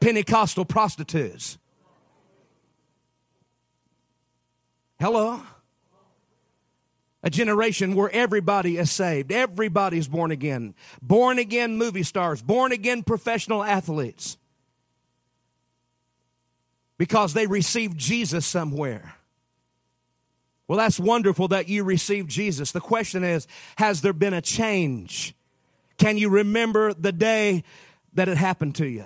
Pentecostal 0.01 0.65
prostitutes. 0.65 1.57
Hello? 4.99 5.41
A 7.23 7.29
generation 7.29 7.95
where 7.95 8.09
everybody 8.11 8.77
is 8.77 8.91
saved. 8.91 9.31
Everybody's 9.31 10.07
born 10.07 10.31
again. 10.31 10.73
Born 11.01 11.37
again 11.37 11.77
movie 11.77 12.03
stars. 12.03 12.41
Born 12.41 12.71
again 12.71 13.03
professional 13.03 13.63
athletes. 13.63 14.37
Because 16.97 17.33
they 17.33 17.47
received 17.47 17.97
Jesus 17.97 18.45
somewhere. 18.45 19.15
Well, 20.67 20.77
that's 20.77 20.99
wonderful 20.99 21.49
that 21.49 21.67
you 21.67 21.83
received 21.83 22.29
Jesus. 22.29 22.71
The 22.71 22.79
question 22.79 23.23
is, 23.23 23.45
has 23.75 24.01
there 24.01 24.13
been 24.13 24.33
a 24.33 24.41
change? 24.41 25.35
Can 25.97 26.17
you 26.17 26.29
remember 26.29 26.93
the 26.93 27.11
day 27.11 27.63
that 28.13 28.29
it 28.29 28.37
happened 28.37 28.75
to 28.75 28.87
you? 28.87 29.03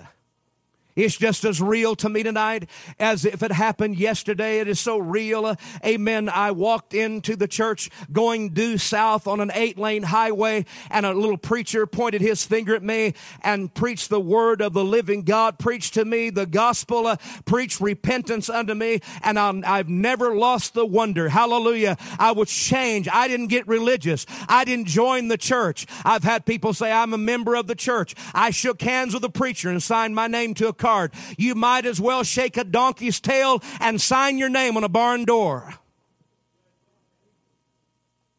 It's 0.96 1.16
just 1.16 1.44
as 1.44 1.60
real 1.60 1.94
to 1.96 2.08
me 2.08 2.22
tonight 2.22 2.68
as 2.98 3.26
if 3.26 3.42
it 3.42 3.52
happened 3.52 3.98
yesterday. 3.98 4.60
It 4.60 4.68
is 4.68 4.80
so 4.80 4.96
real. 4.96 5.56
Amen. 5.84 6.30
I 6.30 6.52
walked 6.52 6.94
into 6.94 7.36
the 7.36 7.46
church 7.46 7.90
going 8.10 8.50
due 8.50 8.78
south 8.78 9.26
on 9.26 9.40
an 9.40 9.50
eight 9.54 9.76
lane 9.76 10.04
highway 10.04 10.64
and 10.90 11.04
a 11.04 11.12
little 11.12 11.36
preacher 11.36 11.86
pointed 11.86 12.22
his 12.22 12.44
finger 12.46 12.74
at 12.74 12.82
me 12.82 13.12
and 13.42 13.72
preached 13.74 14.08
the 14.08 14.20
word 14.20 14.62
of 14.62 14.72
the 14.72 14.84
living 14.84 15.22
God, 15.22 15.58
preached 15.58 15.94
to 15.94 16.04
me 16.06 16.30
the 16.30 16.46
gospel, 16.46 17.06
uh, 17.06 17.16
preached 17.44 17.80
repentance 17.80 18.48
unto 18.48 18.74
me. 18.74 19.00
And 19.22 19.38
i 19.38 19.46
I've 19.66 19.88
never 19.88 20.34
lost 20.34 20.74
the 20.74 20.86
wonder. 20.86 21.28
Hallelujah. 21.28 21.98
I 22.18 22.32
was 22.32 22.50
changed. 22.50 23.08
I 23.10 23.28
didn't 23.28 23.48
get 23.48 23.68
religious. 23.68 24.24
I 24.48 24.64
didn't 24.64 24.86
join 24.86 25.28
the 25.28 25.36
church. 25.36 25.86
I've 26.04 26.24
had 26.24 26.46
people 26.46 26.72
say 26.72 26.90
I'm 26.90 27.12
a 27.12 27.18
member 27.18 27.54
of 27.54 27.66
the 27.66 27.74
church. 27.74 28.14
I 28.34 28.50
shook 28.50 28.80
hands 28.80 29.12
with 29.12 29.22
the 29.22 29.30
preacher 29.30 29.68
and 29.68 29.82
signed 29.82 30.14
my 30.14 30.26
name 30.26 30.54
to 30.54 30.68
a 30.68 30.72
card. 30.86 31.12
You 31.36 31.56
might 31.56 31.84
as 31.84 32.00
well 32.00 32.22
shake 32.22 32.56
a 32.56 32.62
donkey's 32.62 33.18
tail 33.18 33.60
and 33.80 34.00
sign 34.00 34.38
your 34.38 34.48
name 34.48 34.76
on 34.76 34.84
a 34.84 34.88
barn 34.88 35.24
door. 35.24 35.74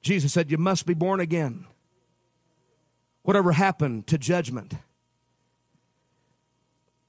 Jesus 0.01 0.31
said, 0.31 0.49
You 0.49 0.57
must 0.57 0.85
be 0.85 0.93
born 0.93 1.19
again. 1.19 1.65
Whatever 3.23 3.51
happened 3.51 4.07
to 4.07 4.17
judgment? 4.17 4.75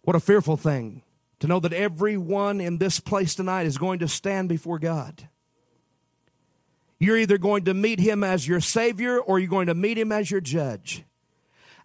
What 0.03 0.17
a 0.17 0.21
fearful 0.21 0.57
thing 0.57 1.03
to 1.39 1.47
know 1.47 1.61
that 1.61 1.73
everyone 1.73 2.61
in 2.61 2.79
this 2.79 2.99
place 2.99 3.37
tonight 3.37 3.67
is 3.67 3.79
going 3.79 4.01
to 4.01 4.09
stand 4.09 4.49
before 4.49 4.81
God. 4.81 5.29
You're 6.99 7.19
either 7.19 7.39
going 7.39 7.67
to 7.67 7.75
meet 7.75 8.01
him 8.01 8.25
as 8.25 8.49
your 8.49 8.61
Savior 8.61 9.21
or 9.21 9.39
you're 9.39 9.49
going 9.49 9.69
to 9.69 9.75
meet 9.75 9.99
him 9.99 10.11
as 10.11 10.33
your 10.33 10.41
judge. 10.41 11.05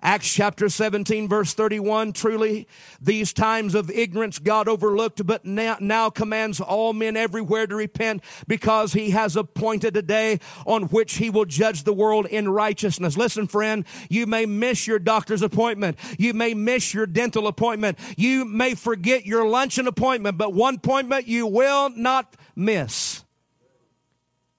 Acts 0.03 0.33
chapter 0.33 0.67
17 0.67 1.29
verse 1.29 1.53
31, 1.53 2.11
truly 2.11 2.67
these 3.01 3.31
times 3.31 3.73
of 3.73 3.89
ignorance 3.89 4.37
God 4.37 4.67
overlooked, 4.67 5.25
but 5.25 5.45
now, 5.45 5.77
now 5.79 6.09
commands 6.09 6.59
all 6.59 6.91
men 6.91 7.15
everywhere 7.15 7.65
to 7.65 7.75
repent 7.75 8.21
because 8.45 8.91
he 8.91 9.11
has 9.11 9.37
appointed 9.37 9.95
a 9.95 10.01
day 10.01 10.41
on 10.67 10.83
which 10.83 11.15
he 11.15 11.29
will 11.29 11.45
judge 11.45 11.83
the 11.83 11.93
world 11.93 12.25
in 12.25 12.49
righteousness. 12.49 13.15
Listen, 13.15 13.47
friend, 13.47 13.85
you 14.09 14.27
may 14.27 14.45
miss 14.45 14.85
your 14.85 14.99
doctor's 14.99 15.41
appointment. 15.41 15.97
You 16.17 16.33
may 16.33 16.53
miss 16.53 16.93
your 16.93 17.05
dental 17.05 17.47
appointment. 17.47 17.97
You 18.17 18.43
may 18.43 18.75
forget 18.75 19.25
your 19.25 19.47
luncheon 19.47 19.87
appointment, 19.87 20.37
but 20.37 20.53
one 20.53 20.75
appointment 20.75 21.29
you 21.29 21.47
will 21.47 21.89
not 21.91 22.35
miss. 22.57 23.23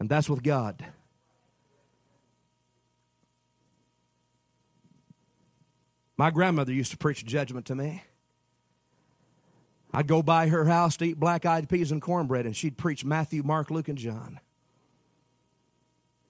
And 0.01 0.09
that's 0.09 0.31
with 0.31 0.43
God. 0.43 0.85
My 6.17 6.31
grandmother 6.31 6.73
used 6.73 6.93
to 6.93 6.97
preach 6.97 7.25
judgment 7.25 7.67
to 7.67 7.75
me. 7.75 8.03
I'd 9.93 10.07
go 10.07 10.23
by 10.23 10.49
her 10.49 10.65
house 10.65 10.97
to 10.97 11.05
eat 11.05 11.21
black 11.21 11.47
eyed 11.47 11.69
peas 11.69 11.93
and 11.93 12.03
cornbread, 12.03 12.47
and 12.47 12.57
she'd 12.57 12.77
preach 12.77 13.05
Matthew, 13.05 13.43
Mark, 13.43 13.71
Luke, 13.71 13.89
and 13.89 13.99
John. 13.99 14.41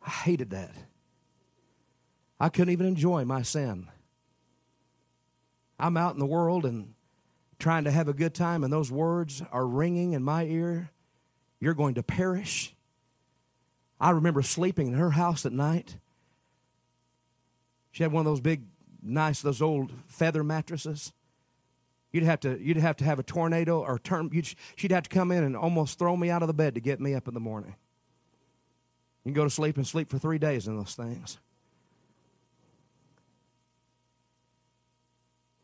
I 0.07 0.11
hated 0.11 0.51
that. 0.51 0.73
I 2.39 2.51
couldn't 2.51 2.73
even 2.73 2.87
enjoy 2.87 3.25
my 3.25 3.43
sin. 3.43 3.89
I'm 5.79 5.97
out 5.97 6.13
in 6.13 6.21
the 6.21 6.27
world 6.27 6.67
and 6.67 6.95
trying 7.59 7.85
to 7.85 7.91
have 7.91 8.09
a 8.09 8.13
good 8.13 8.35
time, 8.35 8.65
and 8.65 8.73
those 8.73 8.93
words 8.93 9.43
are 9.51 9.67
ringing 9.67 10.13
in 10.13 10.23
my 10.23 10.45
ear. 10.45 10.91
You're 11.59 11.75
going 11.75 11.95
to 11.95 12.03
perish. 12.03 12.75
I 13.99 14.11
remember 14.11 14.43
sleeping 14.43 14.89
in 14.89 14.95
her 14.95 15.13
house 15.13 15.47
at 15.47 15.53
night. 15.53 15.97
She 17.93 18.03
had 18.03 18.13
one 18.13 18.21
of 18.21 18.27
those 18.27 18.41
big, 18.41 18.65
nice, 19.05 19.43
those 19.43 19.63
old 19.63 19.93
feather 20.07 20.43
mattresses. 20.43 21.13
You'd 22.13 22.25
have 22.25 22.41
to, 22.41 22.59
you'd 22.61 22.77
have 22.77 22.97
to 22.99 23.05
have 23.05 23.19
a 23.19 23.23
tornado 23.23 23.81
or 23.81 23.99
turn. 23.99 24.31
she'd 24.77 24.91
have 24.93 25.03
to 25.03 25.11
come 25.11 25.33
in 25.33 25.45
and 25.45 25.57
almost 25.57 25.99
throw 25.99 26.17
me 26.17 26.31
out 26.31 26.43
of 26.43 26.49
the 26.49 26.55
bed 26.55 26.75
to 26.75 26.81
get 26.81 27.01
me 27.01 27.15
up 27.15 27.29
in 27.29 27.35
the 27.35 27.41
morning. 27.41 27.75
You 29.25 29.31
can 29.31 29.35
go 29.35 29.45
to 29.45 29.51
sleep 29.51 29.77
and 29.77 29.87
sleep 29.87 30.11
for 30.11 30.19
three 30.19 30.39
days 30.39 30.69
in 30.69 30.77
those 30.77 30.95
things. 30.95 31.39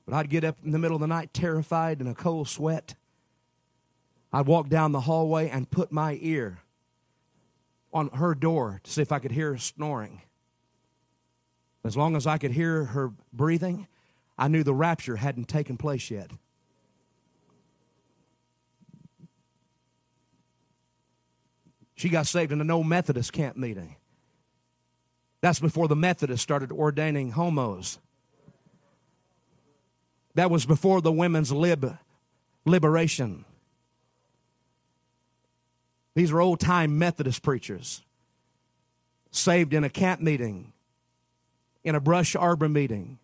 But 0.06 0.16
I'd 0.16 0.30
get 0.30 0.42
up 0.42 0.56
in 0.64 0.72
the 0.72 0.78
middle 0.78 0.96
of 0.96 1.00
the 1.00 1.06
night 1.06 1.32
terrified 1.32 2.00
in 2.00 2.08
a 2.08 2.14
cold 2.14 2.48
sweat. 2.48 2.96
I'd 4.32 4.46
walk 4.46 4.68
down 4.68 4.92
the 4.92 5.02
hallway 5.02 5.48
and 5.48 5.70
put 5.70 5.92
my 5.92 6.18
ear 6.20 6.58
on 7.92 8.08
her 8.08 8.34
door 8.34 8.80
to 8.82 8.90
see 8.90 9.02
if 9.02 9.12
I 9.12 9.20
could 9.20 9.32
hear 9.32 9.52
her 9.52 9.58
snoring. 9.58 10.22
As 11.82 11.96
long 11.96 12.14
as 12.14 12.26
I 12.26 12.38
could 12.38 12.52
hear 12.52 12.84
her 12.86 13.12
breathing, 13.32 13.86
I 14.38 14.48
knew 14.48 14.62
the 14.62 14.74
rapture 14.74 15.16
hadn't 15.16 15.48
taken 15.48 15.76
place 15.76 16.10
yet. 16.10 16.30
She 21.94 22.08
got 22.08 22.26
saved 22.26 22.50
in 22.50 22.60
an 22.60 22.70
old 22.70 22.86
Methodist 22.86 23.32
camp 23.32 23.56
meeting. 23.56 23.96
That's 25.42 25.60
before 25.60 25.88
the 25.88 25.96
Methodists 25.96 26.42
started 26.42 26.72
ordaining 26.72 27.32
homos. 27.32 27.98
That 30.34 30.50
was 30.50 30.64
before 30.64 31.00
the 31.00 31.12
women's 31.12 31.52
lib 31.52 31.98
liberation. 32.64 33.44
These 36.14 36.32
are 36.32 36.40
old 36.40 36.60
time 36.60 36.98
Methodist 36.98 37.42
preachers, 37.42 38.02
saved 39.30 39.74
in 39.74 39.84
a 39.84 39.90
camp 39.90 40.20
meeting, 40.20 40.72
in 41.84 41.94
a 41.94 42.00
brush 42.00 42.36
arbor 42.36 42.68
meeting. 42.68 43.18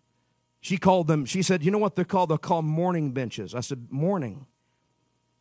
She 0.61 0.77
called 0.77 1.07
them, 1.07 1.25
she 1.25 1.41
said, 1.41 1.63
You 1.63 1.71
know 1.71 1.77
what 1.77 1.95
they're 1.95 2.05
called? 2.05 2.29
They're 2.29 2.37
called 2.37 2.65
mourning 2.65 3.11
benches. 3.11 3.53
I 3.55 3.61
said, 3.61 3.87
Mourning. 3.89 4.47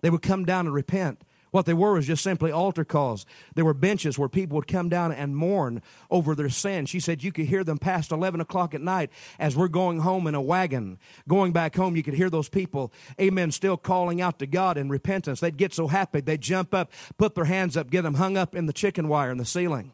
They 0.03 0.11
would 0.11 0.23
come 0.23 0.45
down 0.45 0.67
and 0.67 0.75
repent. 0.75 1.23
What 1.57 1.65
they 1.65 1.73
were 1.73 1.95
was 1.95 2.07
just 2.07 2.23
simply 2.23 2.53
altar 2.53 2.85
calls. 2.85 3.25
There 3.55 3.65
were 3.65 3.73
benches 3.73 4.19
where 4.19 4.29
people 4.29 4.57
would 4.57 4.67
come 4.67 4.91
down 4.91 5.11
and 5.11 5.35
mourn 5.35 5.81
over 6.11 6.35
their 6.35 6.51
sin. 6.51 6.85
She 6.85 7.01
said 7.01 7.25
you 7.25 7.33
could 7.33 7.47
hear 7.47 7.65
them 7.65 7.79
past 7.79 8.13
11 8.13 8.43
o'clock 8.43 8.75
at 8.75 8.83
night 8.83 9.11
as 9.39 9.57
we're 9.57 9.69
going 9.69 10.01
home 10.01 10.27
in 10.27 10.35
a 10.35 10.41
wagon. 10.43 10.99
Going 11.27 11.53
back 11.53 11.75
home, 11.75 11.97
you 11.97 12.03
could 12.03 12.13
hear 12.13 12.29
those 12.29 12.51
people, 12.51 12.93
amen, 13.19 13.53
still 13.53 13.79
calling 13.79 14.21
out 14.21 14.39
to 14.41 14.47
God 14.47 14.77
in 14.77 14.91
repentance. 14.91 15.41
They'd 15.41 15.57
get 15.57 15.73
so 15.73 15.87
happy, 15.87 16.21
they'd 16.21 16.43
jump 16.43 16.75
up, 16.75 16.93
put 17.17 17.35
their 17.35 17.47
hands 17.47 17.75
up, 17.75 17.91
get 17.91 18.03
them 18.03 18.15
hung 18.15 18.37
up 18.37 18.55
in 18.55 18.67
the 18.67 18.73
chicken 18.75 19.09
wire 19.09 19.31
in 19.31 19.39
the 19.39 19.47
ceiling. 19.47 19.93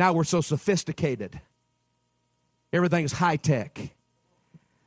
Now 0.00 0.14
we're 0.14 0.24
so 0.24 0.40
sophisticated. 0.40 1.42
Everything's 2.72 3.12
high 3.12 3.36
tech. 3.36 3.90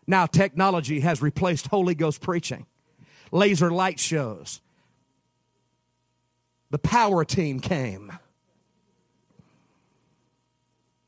Now 0.08 0.26
technology 0.26 1.02
has 1.02 1.22
replaced 1.22 1.68
Holy 1.68 1.94
Ghost 1.94 2.20
preaching, 2.20 2.66
laser 3.32 3.70
light 3.70 4.00
shows 4.00 4.60
the 6.72 6.80
power 6.80 7.24
team 7.24 7.60
came. 7.60 8.12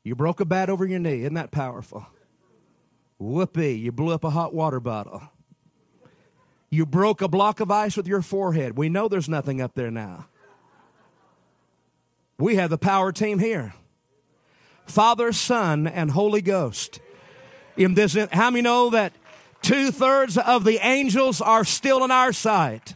You 0.04 0.14
broke 0.14 0.38
a 0.38 0.44
bat 0.44 0.70
over 0.70 0.86
your 0.86 1.00
knee. 1.00 1.22
Isn't 1.22 1.34
that 1.34 1.50
powerful? 1.50 2.06
Whoopee, 3.18 3.72
you 3.72 3.90
blew 3.90 4.14
up 4.14 4.22
a 4.22 4.30
hot 4.30 4.54
water 4.54 4.78
bottle. 4.78 5.20
You 6.70 6.86
broke 6.86 7.22
a 7.22 7.28
block 7.28 7.58
of 7.58 7.72
ice 7.72 7.96
with 7.96 8.06
your 8.06 8.22
forehead. 8.22 8.76
We 8.78 8.88
know 8.88 9.08
there's 9.08 9.28
nothing 9.28 9.60
up 9.60 9.74
there 9.74 9.90
now. 9.90 10.28
We 12.38 12.54
have 12.54 12.70
the 12.70 12.78
power 12.78 13.10
team 13.10 13.40
here 13.40 13.74
Father, 14.86 15.32
Son, 15.32 15.86
and 15.86 16.10
Holy 16.10 16.40
Ghost. 16.40 17.00
In 17.76 17.94
this, 17.94 18.16
how 18.32 18.50
many 18.50 18.62
know 18.62 18.90
that 18.90 19.12
two 19.60 19.90
thirds 19.90 20.38
of 20.38 20.64
the 20.64 20.78
angels 20.78 21.40
are 21.40 21.64
still 21.64 22.04
in 22.04 22.10
our 22.10 22.32
sight? 22.32 22.94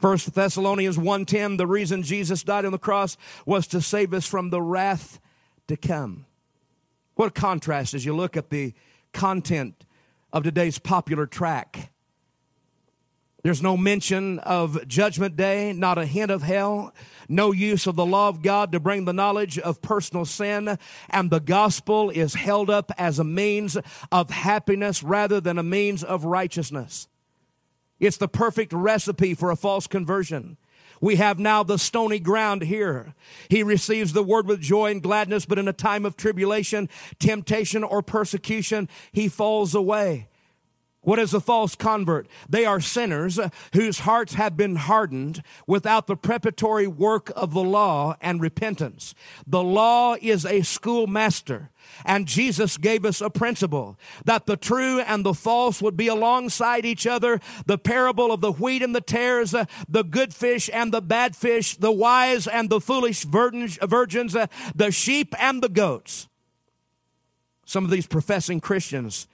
First 0.00 0.34
Thessalonians 0.34 0.98
1:10 0.98 1.58
the 1.58 1.66
reason 1.66 2.02
Jesus 2.02 2.42
died 2.42 2.64
on 2.64 2.72
the 2.72 2.78
cross 2.78 3.16
was 3.46 3.68
to 3.68 3.80
save 3.80 4.12
us 4.12 4.26
from 4.26 4.50
the 4.50 4.60
wrath 4.60 5.20
to 5.68 5.76
come. 5.76 6.26
What 7.14 7.28
a 7.28 7.40
contrast 7.40 7.94
as 7.94 8.04
you 8.04 8.16
look 8.16 8.36
at 8.36 8.50
the 8.50 8.74
content 9.12 9.84
of 10.32 10.42
today's 10.42 10.78
popular 10.78 11.26
track. 11.26 11.92
There's 13.42 13.62
no 13.62 13.76
mention 13.76 14.38
of 14.40 14.86
judgment 14.86 15.36
day, 15.36 15.72
not 15.72 15.98
a 15.98 16.06
hint 16.06 16.30
of 16.30 16.42
hell, 16.42 16.94
no 17.28 17.50
use 17.50 17.88
of 17.88 17.96
the 17.96 18.06
law 18.06 18.28
of 18.28 18.40
God 18.40 18.70
to 18.70 18.78
bring 18.78 19.04
the 19.04 19.12
knowledge 19.12 19.58
of 19.58 19.82
personal 19.82 20.24
sin, 20.24 20.78
and 21.10 21.28
the 21.28 21.40
gospel 21.40 22.10
is 22.10 22.34
held 22.34 22.70
up 22.70 22.92
as 22.96 23.18
a 23.18 23.24
means 23.24 23.76
of 24.12 24.30
happiness 24.30 25.02
rather 25.02 25.40
than 25.40 25.58
a 25.58 25.64
means 25.64 26.04
of 26.04 26.24
righteousness. 26.24 27.08
It's 27.98 28.16
the 28.16 28.28
perfect 28.28 28.72
recipe 28.72 29.34
for 29.34 29.50
a 29.50 29.56
false 29.56 29.88
conversion. 29.88 30.56
We 31.00 31.16
have 31.16 31.40
now 31.40 31.64
the 31.64 31.78
stony 31.78 32.20
ground 32.20 32.62
here. 32.62 33.14
He 33.48 33.64
receives 33.64 34.12
the 34.12 34.22
word 34.22 34.46
with 34.46 34.60
joy 34.60 34.92
and 34.92 35.02
gladness, 35.02 35.46
but 35.46 35.58
in 35.58 35.66
a 35.66 35.72
time 35.72 36.06
of 36.06 36.16
tribulation, 36.16 36.88
temptation, 37.18 37.82
or 37.82 38.02
persecution, 38.02 38.88
he 39.10 39.28
falls 39.28 39.74
away. 39.74 40.28
What 41.02 41.18
is 41.18 41.34
a 41.34 41.40
false 41.40 41.74
convert? 41.74 42.28
They 42.48 42.64
are 42.64 42.80
sinners 42.80 43.40
whose 43.72 44.00
hearts 44.00 44.34
have 44.34 44.56
been 44.56 44.76
hardened 44.76 45.42
without 45.66 46.06
the 46.06 46.16
preparatory 46.16 46.86
work 46.86 47.32
of 47.34 47.52
the 47.52 47.62
law 47.62 48.14
and 48.20 48.40
repentance. 48.40 49.12
The 49.44 49.64
law 49.64 50.14
is 50.22 50.46
a 50.46 50.62
schoolmaster. 50.62 51.70
And 52.04 52.28
Jesus 52.28 52.76
gave 52.76 53.04
us 53.04 53.20
a 53.20 53.30
principle 53.30 53.98
that 54.24 54.46
the 54.46 54.56
true 54.56 55.00
and 55.00 55.24
the 55.24 55.34
false 55.34 55.82
would 55.82 55.96
be 55.96 56.06
alongside 56.06 56.84
each 56.84 57.04
other. 57.04 57.40
The 57.66 57.78
parable 57.78 58.30
of 58.30 58.40
the 58.40 58.52
wheat 58.52 58.82
and 58.82 58.94
the 58.94 59.00
tares, 59.00 59.54
uh, 59.54 59.64
the 59.88 60.04
good 60.04 60.32
fish 60.32 60.70
and 60.72 60.92
the 60.92 61.02
bad 61.02 61.34
fish, 61.34 61.76
the 61.76 61.90
wise 61.90 62.46
and 62.46 62.70
the 62.70 62.80
foolish 62.80 63.24
virgins, 63.24 64.36
uh, 64.36 64.46
the 64.72 64.92
sheep 64.92 65.34
and 65.40 65.60
the 65.60 65.68
goats. 65.68 66.28
Some 67.66 67.84
of 67.84 67.90
these 67.90 68.06
professing 68.06 68.60
Christians 68.60 69.26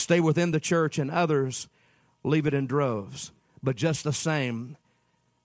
stay 0.00 0.20
within 0.20 0.50
the 0.50 0.60
church, 0.60 0.98
and 0.98 1.10
others 1.10 1.68
leave 2.24 2.46
it 2.46 2.54
in 2.54 2.66
droves. 2.66 3.32
But 3.62 3.76
just 3.76 4.04
the 4.04 4.12
same, 4.12 4.76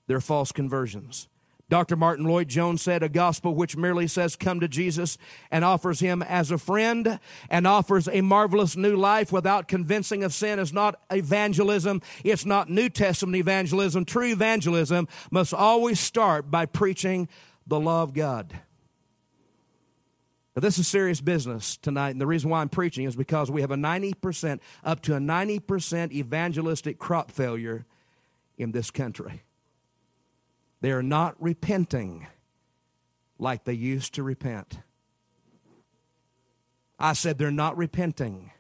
they're 0.08 0.22
false 0.22 0.52
conversions. 0.52 1.28
Dr. 1.68 1.96
Martyn 1.96 2.26
Lloyd-Jones 2.26 2.82
said 2.82 3.02
a 3.02 3.10
gospel 3.10 3.56
which 3.56 3.76
merely 3.76 4.06
says 4.08 4.36
come 4.36 4.60
to 4.60 4.68
Jesus 4.68 5.18
and 5.50 5.65
offers 5.65 6.00
him 6.00 6.22
as 6.22 6.52
a 6.52 6.60
friend 6.60 7.20
and 7.50 7.65
offers 7.65 8.08
a 8.08 8.22
marvelous 8.22 8.76
new 8.76 8.96
life 8.96 9.32
without 9.32 9.68
convincing 9.68 10.24
of 10.24 10.32
sin 10.32 10.60
is 10.60 10.72
not 10.72 11.02
evangelism. 11.10 12.04
It's 12.24 12.46
not 12.46 12.70
New 12.70 12.88
Testament 12.89 13.36
evangelism. 13.38 14.06
True 14.06 14.32
evangelism 14.32 15.08
must 15.32 15.56
always 15.56 16.00
start 16.00 16.52
by 16.52 16.68
preaching 16.68 17.28
the 17.65 17.80
law 17.80 18.04
of 18.04 18.13
God. 18.13 18.60
Now, 20.56 20.62
this 20.62 20.80
is 20.80 20.88
serious 20.88 21.20
business 21.20 21.76
tonight, 21.76 22.12
and 22.12 22.22
the 22.22 22.28
reason 22.28 22.50
why 22.50 22.62
I'm 22.62 22.70
preaching 22.70 23.06
is 23.06 23.15
because 23.15 23.52
we 23.52 23.60
have 23.60 23.72
a 23.72 23.76
90%, 23.76 24.60
up 24.86 25.02
to 25.02 25.15
a 25.15 25.20
90% 25.20 26.13
evangelistic 26.13 26.98
crop 26.98 27.30
failure 27.30 27.86
in 28.58 28.72
this 28.72 28.89
country. 28.89 29.44
They 30.80 30.91
are 30.91 31.04
not 31.04 31.36
repenting 31.41 32.28
like 33.38 33.65
they 33.65 33.74
used 33.74 34.13
to 34.13 34.24
repent. 34.24 34.80
I 36.98 37.12
said 37.12 37.38
they're 37.38 37.52
not 37.52 37.75
repenting. 37.75 38.52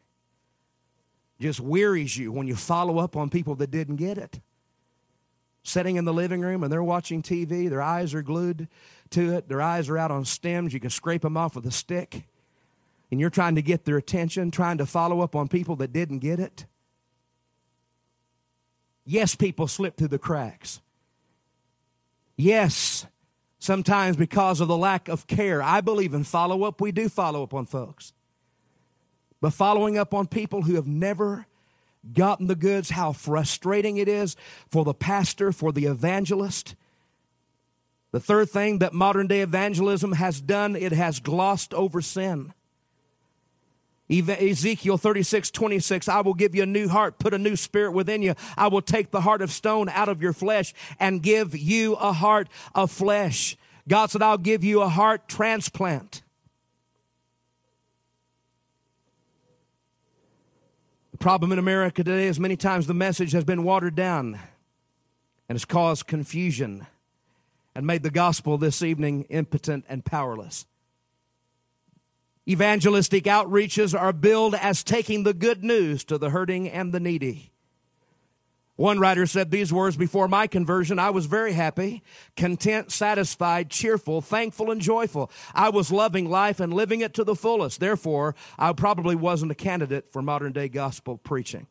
Just 1.39 1.61
wearies 1.61 2.17
you 2.17 2.31
when 2.31 2.47
you 2.47 2.57
follow 2.57 2.97
up 2.97 3.15
on 3.15 3.29
people 3.29 3.55
that 3.55 3.71
didn't 3.71 3.95
get 3.95 4.17
it. 4.17 4.41
Sitting 5.67 5.95
in 5.95 6.05
the 6.05 6.13
living 6.13 6.41
room 6.41 6.61
and 6.61 6.71
they're 6.71 6.83
watching 6.83 7.23
TV, 7.23 7.67
their 7.67 7.81
eyes 7.81 8.13
are 8.13 8.21
glued 8.21 8.67
to 9.09 9.33
it. 9.33 9.49
Their 9.49 9.63
eyes 9.63 9.89
are 9.89 9.97
out 9.97 10.11
on 10.11 10.23
stems. 10.23 10.73
You 10.73 10.79
can 10.79 10.91
scrape 10.91 11.23
them 11.23 11.35
off 11.35 11.55
with 11.55 11.65
a 11.65 11.71
stick. 11.71 12.27
And 13.09 13.19
you're 13.19 13.31
trying 13.31 13.55
to 13.55 13.63
get 13.63 13.83
their 13.83 13.97
attention, 13.97 14.51
trying 14.51 14.77
to 14.77 14.85
follow 14.85 15.21
up 15.21 15.35
on 15.35 15.47
people 15.47 15.75
that 15.77 15.91
didn't 15.91 16.19
get 16.19 16.39
it. 16.39 16.67
Yes, 19.05 19.33
people 19.33 19.67
slip 19.67 19.97
through 19.97 20.09
the 20.09 20.19
cracks. 20.19 20.81
Yes, 22.37 23.07
sometimes 23.57 24.17
because 24.17 24.61
of 24.61 24.67
the 24.67 24.77
lack 24.77 25.07
of 25.07 25.25
care. 25.25 25.63
I 25.63 25.81
believe 25.81 26.13
in 26.13 26.23
follow 26.23 26.63
up. 26.63 26.79
We 26.79 26.91
do 26.91 27.09
follow 27.09 27.41
up 27.41 27.55
on 27.55 27.65
folks. 27.65 28.13
but 29.41 29.53
following 29.53 29.97
up 29.97 30.13
on 30.13 30.27
people 30.27 30.63
who 30.63 30.75
have 30.75 30.87
never 30.87 31.45
gotten 32.13 32.47
the 32.47 32.55
goods, 32.55 32.91
how 32.91 33.11
frustrating 33.11 33.97
it 33.97 34.07
is 34.07 34.35
for 34.69 34.83
the 34.83 34.93
pastor, 34.93 35.51
for 35.51 35.71
the 35.71 35.85
evangelist. 35.85 36.75
The 38.11 38.19
third 38.19 38.49
thing 38.49 38.79
that 38.79 38.93
modern 38.93 39.27
day 39.27 39.41
evangelism 39.41 40.13
has 40.13 40.39
done, 40.39 40.75
it 40.75 40.91
has 40.91 41.19
glossed 41.19 41.73
over 41.73 42.01
sin. 42.01 42.53
Ezekiel 44.09 44.97
36, 44.97 45.49
26, 45.49 46.07
I 46.07 46.21
will 46.21 46.35
give 46.35 46.53
you 46.53 46.63
a 46.63 46.67
new 46.67 46.87
heart, 46.87 47.17
put 47.17 47.33
a 47.33 47.39
new 47.39 47.55
spirit 47.55 47.91
within 47.91 48.21
you. 48.21 48.35
I 48.55 48.67
will 48.67 48.83
take 48.83 49.09
the 49.09 49.21
heart 49.21 49.41
of 49.41 49.51
stone 49.51 49.89
out 49.89 50.09
of 50.09 50.21
your 50.21 50.33
flesh 50.33 50.73
and 50.99 51.23
give 51.23 51.57
you 51.57 51.95
a 51.95 52.13
heart 52.13 52.47
of 52.75 52.91
flesh. 52.91 53.57
God 53.87 54.11
said, 54.11 54.21
I'll 54.21 54.37
give 54.37 54.63
you 54.63 54.81
a 54.81 54.89
heart 54.89 55.27
transplant. 55.27 56.21
The 61.15 61.23
problem 61.23 61.53
in 61.53 61.59
America 61.59 62.03
today 62.03 62.27
is 62.27 62.41
many 62.41 62.57
times 62.57 62.87
the 62.87 62.93
message 62.93 63.31
has 63.31 63.45
been 63.45 63.63
watered 63.63 63.95
down 63.95 64.37
and 65.47 65.55
has 65.55 65.63
caused 65.63 66.07
confusion 66.07 66.87
and 67.73 67.87
made 67.87 68.03
the 68.03 68.11
gospel 68.11 68.57
this 68.57 68.83
evening 68.83 69.23
impotent 69.29 69.85
and 69.87 70.03
powerless. 70.03 70.65
Evangelistic 72.45 73.23
outreaches 73.23 73.97
are 73.97 74.11
billed 74.11 74.55
as 74.55 74.83
taking 74.83 75.23
the 75.23 75.33
good 75.33 75.63
news 75.63 76.03
to 76.03 76.17
the 76.17 76.31
hurting 76.31 76.69
and 76.69 76.91
the 76.91 76.99
needy. 76.99 77.53
One 78.75 78.99
writer 78.99 79.25
said 79.25 79.51
these 79.51 79.71
words 79.71 79.95
Before 79.95 80.27
my 80.27 80.47
conversion, 80.47 80.99
I 80.99 81.09
was 81.09 81.27
very 81.27 81.53
happy, 81.53 82.03
content, 82.35 82.91
satisfied, 82.91 83.69
cheerful, 83.69 84.21
thankful, 84.21 84.69
and 84.69 84.81
joyful. 84.81 85.31
I 85.53 85.69
was 85.69 85.91
loving 85.91 86.29
life 86.29 86.59
and 86.59 86.73
living 86.73 86.99
it 86.99 87.13
to 87.13 87.23
the 87.23 87.35
fullest. 87.35 87.79
Therefore, 87.79 88.35
I 88.59 88.73
probably 88.73 89.15
wasn't 89.15 89.51
a 89.51 89.55
candidate 89.55 90.11
for 90.11 90.21
modern 90.21 90.51
day 90.51 90.67
gospel 90.67 91.17
preaching. 91.17 91.67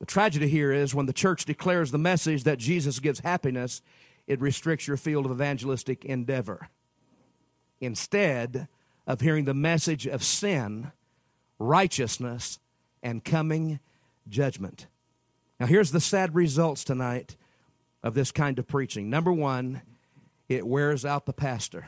The 0.00 0.06
tragedy 0.06 0.48
here 0.48 0.72
is 0.72 0.94
when 0.94 1.06
the 1.06 1.12
church 1.12 1.44
declares 1.44 1.90
the 1.90 1.98
message 1.98 2.44
that 2.44 2.58
Jesus 2.58 2.98
gives 2.98 3.20
happiness, 3.20 3.82
it 4.26 4.40
restricts 4.40 4.88
your 4.88 4.96
field 4.96 5.26
of 5.26 5.32
evangelistic 5.32 6.04
endeavor 6.04 6.70
instead 7.80 8.66
of 9.06 9.20
hearing 9.20 9.44
the 9.44 9.54
message 9.54 10.06
of 10.06 10.24
sin, 10.24 10.92
righteousness, 11.58 12.58
and 13.02 13.24
coming 13.24 13.78
judgment. 14.30 14.86
Now, 15.58 15.66
here's 15.66 15.90
the 15.90 16.00
sad 16.00 16.34
results 16.34 16.84
tonight 16.84 17.36
of 18.02 18.14
this 18.14 18.32
kind 18.32 18.58
of 18.58 18.66
preaching. 18.66 19.10
Number 19.10 19.32
one, 19.32 19.82
it 20.48 20.66
wears 20.66 21.04
out 21.04 21.26
the 21.26 21.32
pastor. 21.32 21.86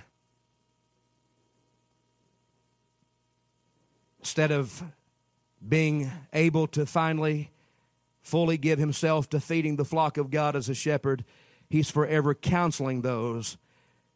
Instead 4.20 4.52
of 4.52 4.82
being 5.66 6.10
able 6.32 6.66
to 6.68 6.86
finally 6.86 7.50
fully 8.20 8.56
give 8.56 8.78
himself 8.78 9.28
to 9.30 9.40
feeding 9.40 9.76
the 9.76 9.84
flock 9.84 10.16
of 10.16 10.30
God 10.30 10.54
as 10.54 10.68
a 10.68 10.74
shepherd, 10.74 11.24
he's 11.68 11.90
forever 11.90 12.34
counseling 12.34 13.02
those 13.02 13.56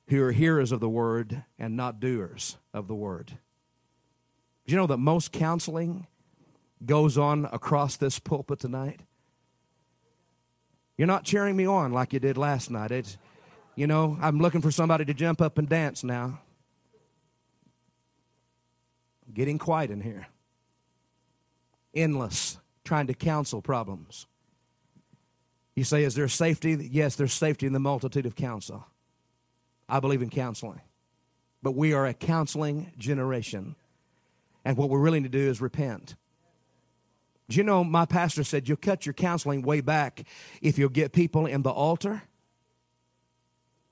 who 0.08 0.22
are 0.22 0.32
hearers 0.32 0.70
of 0.70 0.80
the 0.80 0.88
word 0.88 1.42
and 1.58 1.76
not 1.76 1.98
doers 1.98 2.56
of 2.72 2.86
the 2.86 2.94
word. 2.94 3.38
Do 4.66 4.72
you 4.72 4.76
know 4.76 4.86
that 4.86 4.98
most 4.98 5.32
counseling 5.32 6.06
goes 6.84 7.16
on 7.16 7.46
across 7.46 7.96
this 7.96 8.18
pulpit 8.18 8.58
tonight? 8.58 9.00
You're 10.96 11.06
not 11.06 11.24
cheering 11.24 11.56
me 11.56 11.66
on 11.66 11.92
like 11.92 12.12
you 12.12 12.20
did 12.20 12.38
last 12.38 12.70
night. 12.70 12.90
It's, 12.90 13.18
you 13.74 13.86
know, 13.86 14.16
I'm 14.20 14.38
looking 14.38 14.62
for 14.62 14.70
somebody 14.70 15.04
to 15.04 15.14
jump 15.14 15.40
up 15.40 15.58
and 15.58 15.68
dance 15.68 16.02
now. 16.02 16.40
Getting 19.32 19.58
quiet 19.58 19.90
in 19.90 20.00
here. 20.00 20.28
Endless, 21.94 22.58
trying 22.84 23.06
to 23.08 23.14
counsel 23.14 23.60
problems. 23.60 24.26
You 25.74 25.84
say, 25.84 26.04
is 26.04 26.14
there 26.14 26.28
safety? 26.28 26.88
Yes, 26.90 27.16
there's 27.16 27.34
safety 27.34 27.66
in 27.66 27.74
the 27.74 27.80
multitude 27.80 28.24
of 28.24 28.34
counsel. 28.34 28.86
I 29.88 30.00
believe 30.00 30.22
in 30.22 30.30
counseling. 30.30 30.80
But 31.62 31.72
we 31.74 31.92
are 31.92 32.06
a 32.06 32.14
counseling 32.14 32.92
generation. 32.96 33.76
And 34.64 34.76
what 34.76 34.88
we 34.88 34.98
really 34.98 35.20
need 35.20 35.32
to 35.32 35.38
do 35.38 35.50
is 35.50 35.60
repent. 35.60 36.16
You 37.48 37.62
know, 37.62 37.84
my 37.84 38.06
pastor 38.06 38.44
said 38.44 38.68
you'll 38.68 38.76
cut 38.76 39.06
your 39.06 39.12
counseling 39.12 39.62
way 39.62 39.80
back 39.80 40.24
if 40.60 40.78
you'll 40.78 40.88
get 40.88 41.12
people 41.12 41.46
in 41.46 41.62
the 41.62 41.70
altar. 41.70 42.22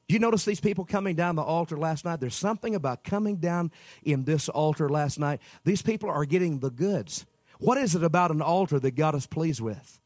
Do 0.08 0.12
you 0.12 0.18
notice 0.18 0.44
these 0.44 0.60
people 0.60 0.84
coming 0.84 1.16
down 1.16 1.36
the 1.36 1.42
altar 1.42 1.78
last 1.78 2.04
night? 2.04 2.20
There's 2.20 2.34
something 2.34 2.74
about 2.74 3.04
coming 3.04 3.36
down 3.36 3.70
in 4.02 4.24
this 4.24 4.48
altar 4.48 4.88
last 4.88 5.18
night. 5.18 5.40
These 5.64 5.82
people 5.82 6.10
are 6.10 6.24
getting 6.24 6.58
the 6.58 6.70
goods. 6.70 7.24
What 7.58 7.78
is 7.78 7.94
it 7.94 8.02
about 8.02 8.30
an 8.30 8.42
altar 8.42 8.78
that 8.80 8.96
God 8.96 9.14
is 9.14 9.26
pleased 9.26 9.60
with? 9.60 10.00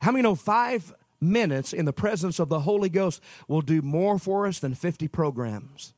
How 0.00 0.12
many 0.12 0.22
know 0.22 0.34
five 0.34 0.94
minutes 1.20 1.72
in 1.72 1.84
the 1.84 1.92
presence 1.92 2.38
of 2.38 2.48
the 2.48 2.60
Holy 2.60 2.88
Ghost 2.88 3.22
will 3.48 3.62
do 3.62 3.82
more 3.82 4.18
for 4.18 4.46
us 4.46 4.58
than 4.58 4.74
50 4.74 5.08
programs. 5.08 5.94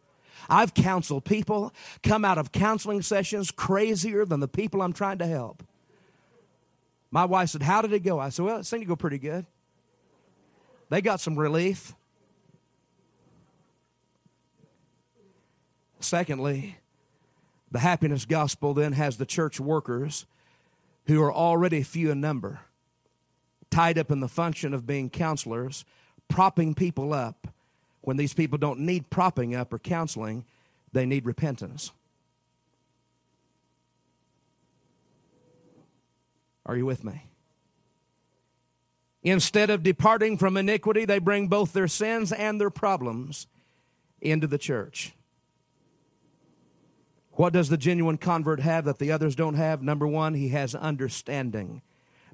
I've 0.48 0.74
counseled 0.74 1.24
people, 1.24 1.74
come 2.02 2.24
out 2.24 2.38
of 2.38 2.52
counseling 2.52 3.02
sessions 3.02 3.50
crazier 3.50 4.24
than 4.24 4.40
the 4.40 4.48
people 4.48 4.80
I'm 4.80 4.92
trying 4.92 5.18
to 5.18 5.26
help. 5.26 5.62
My 7.10 7.24
wife 7.24 7.50
said, 7.50 7.62
How 7.62 7.82
did 7.82 7.92
it 7.92 8.00
go? 8.00 8.18
I 8.18 8.28
said, 8.28 8.44
Well, 8.44 8.58
it 8.58 8.66
seemed 8.66 8.82
to 8.82 8.88
go 8.88 8.96
pretty 8.96 9.18
good. 9.18 9.46
They 10.90 11.00
got 11.00 11.20
some 11.20 11.38
relief. 11.38 11.94
Secondly, 16.00 16.78
the 17.70 17.80
happiness 17.80 18.24
gospel 18.24 18.72
then 18.72 18.92
has 18.92 19.16
the 19.16 19.26
church 19.26 19.60
workers 19.60 20.26
who 21.06 21.22
are 21.22 21.32
already 21.32 21.82
few 21.82 22.10
in 22.10 22.20
number 22.20 22.60
tied 23.70 23.98
up 23.98 24.10
in 24.10 24.20
the 24.20 24.28
function 24.28 24.72
of 24.72 24.86
being 24.86 25.10
counselors, 25.10 25.84
propping 26.28 26.74
people 26.74 27.12
up 27.12 27.48
when 28.02 28.16
these 28.16 28.32
people 28.32 28.56
don't 28.56 28.80
need 28.80 29.10
propping 29.10 29.54
up 29.54 29.72
or 29.72 29.78
counseling, 29.78 30.44
they 30.92 31.04
need 31.04 31.26
repentance. 31.26 31.92
Are 36.68 36.76
you 36.76 36.86
with 36.86 37.02
me? 37.02 37.24
Instead 39.22 39.70
of 39.70 39.82
departing 39.82 40.38
from 40.38 40.56
iniquity, 40.56 41.04
they 41.04 41.18
bring 41.18 41.48
both 41.48 41.72
their 41.72 41.88
sins 41.88 42.30
and 42.30 42.60
their 42.60 42.70
problems 42.70 43.46
into 44.20 44.46
the 44.46 44.58
church. 44.58 45.14
What 47.32 47.52
does 47.52 47.68
the 47.68 47.76
genuine 47.76 48.18
convert 48.18 48.60
have 48.60 48.84
that 48.84 48.98
the 48.98 49.10
others 49.10 49.34
don't 49.34 49.54
have? 49.54 49.82
Number 49.82 50.06
one, 50.06 50.34
he 50.34 50.48
has 50.48 50.74
understanding. 50.74 51.82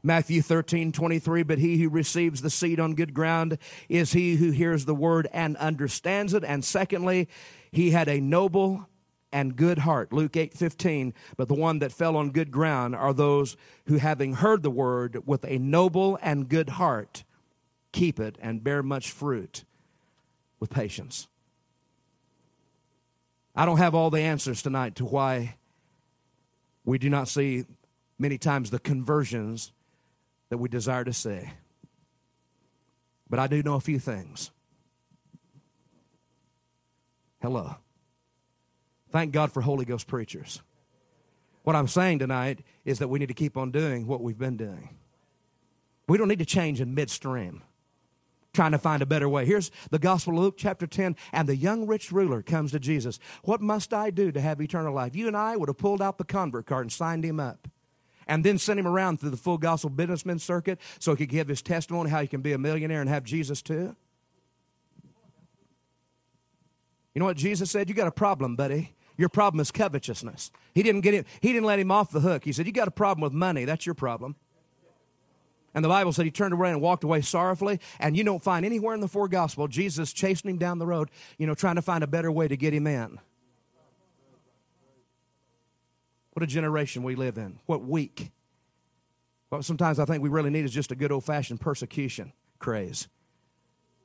Matthew 0.03 0.43
13, 0.43 0.93
23, 0.93 1.43
but 1.43 1.59
he 1.59 1.79
who 1.79 1.89
receives 1.89 2.43
the 2.43 2.51
seed 2.51 2.81
on 2.81 2.95
good 2.95 3.15
ground 3.15 3.57
is 3.89 4.13
he 4.13 4.37
who 4.37 4.51
hears 4.51 4.85
the 4.85 4.95
word 4.95 5.29
and 5.33 5.57
understands 5.57 6.35
it. 6.35 6.45
And 6.45 6.65
secondly, 6.65 7.29
he 7.71 7.93
had 7.93 8.09
a 8.09 8.21
noble 8.21 8.87
and 9.35 9.57
good 9.57 9.79
heart. 9.79 10.13
Luke 10.13 10.37
8, 10.37 10.55
15, 10.55 11.13
but 11.37 11.49
the 11.49 11.55
one 11.55 11.81
that 11.81 11.91
fell 11.93 12.17
on 12.17 12.31
good 12.31 12.53
ground 12.53 12.95
are 12.95 13.13
those 13.13 13.57
who 13.87 13.97
having 13.97 14.35
heard 14.35 14.63
the 14.63 14.71
word 14.71 15.27
with 15.27 15.45
a 15.45 15.59
noble 15.59 16.17
and 16.23 16.49
good 16.49 16.71
heart, 16.71 17.25
keep 17.91 18.21
it 18.21 18.39
and 18.41 18.63
bear 18.63 18.81
much 18.81 19.11
fruit 19.11 19.65
with 20.61 20.71
patience. 20.71 21.27
I 23.57 23.67
don't 23.67 23.79
have 23.79 23.95
all 23.95 24.09
the 24.09 24.21
answers 24.21 24.63
tonight 24.63 24.95
to 24.97 25.05
why 25.05 25.57
we 26.85 26.97
do 26.99 27.11
not 27.11 27.27
see 27.27 27.65
many 28.17 28.39
times 28.39 28.71
the 28.71 28.79
conversions 28.79 29.73
that 30.49 30.59
we 30.59 30.69
desire 30.69 31.03
to 31.05 31.13
see. 31.13 31.41
But 33.29 33.41
I 33.41 33.49
do 33.49 33.65
know 33.65 33.75
a 33.75 33.81
few 33.81 33.99
things. 33.99 34.53
Hello. 37.43 37.77
Thank 39.15 39.31
God 39.31 39.53
for 39.53 39.61
Holy 39.61 39.85
Ghost 39.85 40.09
preachers. 40.09 40.61
What 41.63 41.77
I'm 41.77 41.87
saying 41.87 42.19
tonight 42.19 42.65
is 42.85 42.99
that 42.99 43.07
we 43.07 43.21
need 43.21 43.29
to 43.29 43.35
keep 43.35 43.57
on 43.57 43.71
doing 43.71 44.09
what 44.09 44.21
we've 44.21 44.37
been 44.37 44.57
doing. 44.57 44.89
We 46.09 46.19
don't 46.19 46.27
need 46.27 46.41
to 46.41 46.45
change 46.45 46.81
in 46.81 46.97
midstream, 46.97 47.63
trying 48.53 48.73
to 48.73 48.79
find 48.79 49.05
a 49.05 49.07
better 49.07 49.29
way. 49.29 49.47
Here's 49.47 49.71
the 49.93 50.01
Gospel 50.01 50.33
of 50.33 50.41
Luke, 50.41 50.55
chapter 50.59 50.89
10, 50.89 51.15
and 51.33 51.49
the 51.49 51.55
young 51.55 51.87
rich 51.87 52.11
ruler 52.11 52.43
comes 52.43 52.73
to 52.73 52.81
Jesus. 52.81 53.21
What 53.45 53.61
must 53.61 53.95
I 53.95 54.11
do 54.11 54.33
to 54.33 54.41
have 54.41 54.61
eternal 54.61 54.93
life? 54.93 55.15
You 55.15 55.29
and 55.29 55.37
I 55.37 55.57
would 55.57 55.69
have 55.69 55.79
pulled 55.79 56.03
out 56.03 56.19
the 56.19 56.25
convert 56.25 56.67
card 56.67 56.83
and 56.83 56.93
signed 56.93 57.25
him 57.25 57.39
up 57.39 57.69
and 58.27 58.43
then 58.43 58.59
sent 58.59 58.81
him 58.81 58.87
around 58.89 59.21
through 59.21 59.31
the 59.31 59.37
full 59.37 59.59
gospel 59.59 59.91
businessman 59.91 60.41
circuit 60.41 60.81
so 60.99 61.13
he 61.13 61.19
could 61.19 61.29
give 61.29 61.47
his 61.47 61.63
testimony 61.63 62.11
how 62.11 62.21
he 62.21 62.27
can 62.27 62.41
be 62.41 62.53
a 62.53 62.59
millionaire 62.59 63.01
and 63.01 63.09
have 63.09 63.23
Jesus 63.23 63.63
too? 63.63 63.95
You 67.15 67.21
know 67.21 67.27
what 67.27 67.37
Jesus 67.37 67.71
said? 67.71 67.89
You 67.89 67.95
got 67.95 68.09
a 68.09 68.11
problem, 68.11 68.57
buddy. 68.57 68.93
Your 69.17 69.29
problem 69.29 69.61
is 69.61 69.71
covetousness. 69.71 70.51
He 70.75 70.83
didn't 70.83 71.03
get 71.03 71.15
him, 71.15 71.25
he 71.41 71.53
didn't 71.53 71.67
let 71.67 71.79
him 71.79 71.91
off 71.91 72.11
the 72.11 72.21
hook. 72.21 72.45
He 72.45 72.53
said, 72.53 72.67
You 72.67 72.73
got 72.73 72.89
a 72.89 72.93
problem 72.93 73.23
with 73.23 73.33
money. 73.33 73.65
That's 73.65 73.87
your 73.87 73.95
problem. 73.95 74.37
And 75.75 75.85
the 75.85 75.89
Bible 75.89 76.13
said 76.13 76.25
he 76.25 76.31
turned 76.31 76.55
around 76.55 76.75
and 76.75 76.81
walked 76.81 77.03
away 77.03 77.21
sorrowfully. 77.21 77.81
And 77.99 78.17
you 78.17 78.23
don't 78.23 78.43
find 78.43 78.65
anywhere 78.65 78.95
in 78.95 79.01
the 79.01 79.09
four 79.09 79.27
gospel 79.27 79.67
Jesus 79.67 80.13
chasing 80.13 80.51
him 80.51 80.59
down 80.59 80.79
the 80.79 80.87
road, 80.87 81.11
you 81.37 81.47
know, 81.47 81.55
trying 81.55 81.75
to 81.75 81.83
find 81.83 82.05
a 82.05 82.07
better 82.07 82.31
way 82.31 82.47
to 82.47 82.57
get 82.57 82.73
him 82.73 82.87
in. 82.87 83.19
What 86.33 86.43
a 86.43 86.47
generation 86.47 87.03
we 87.03 87.17
live 87.17 87.39
in. 87.39 87.59
What 87.67 87.83
week. 87.83 88.31
What 89.49 89.65
sometimes 89.65 89.99
I 89.99 90.05
think 90.05 90.23
we 90.23 90.29
really 90.29 90.51
need 90.51 90.65
is 90.65 90.73
just 90.73 90.93
a 90.93 90.97
good 90.97 91.13
old 91.13 91.25
fashioned 91.25 91.61
persecution 91.61 92.33
craze. 92.59 93.09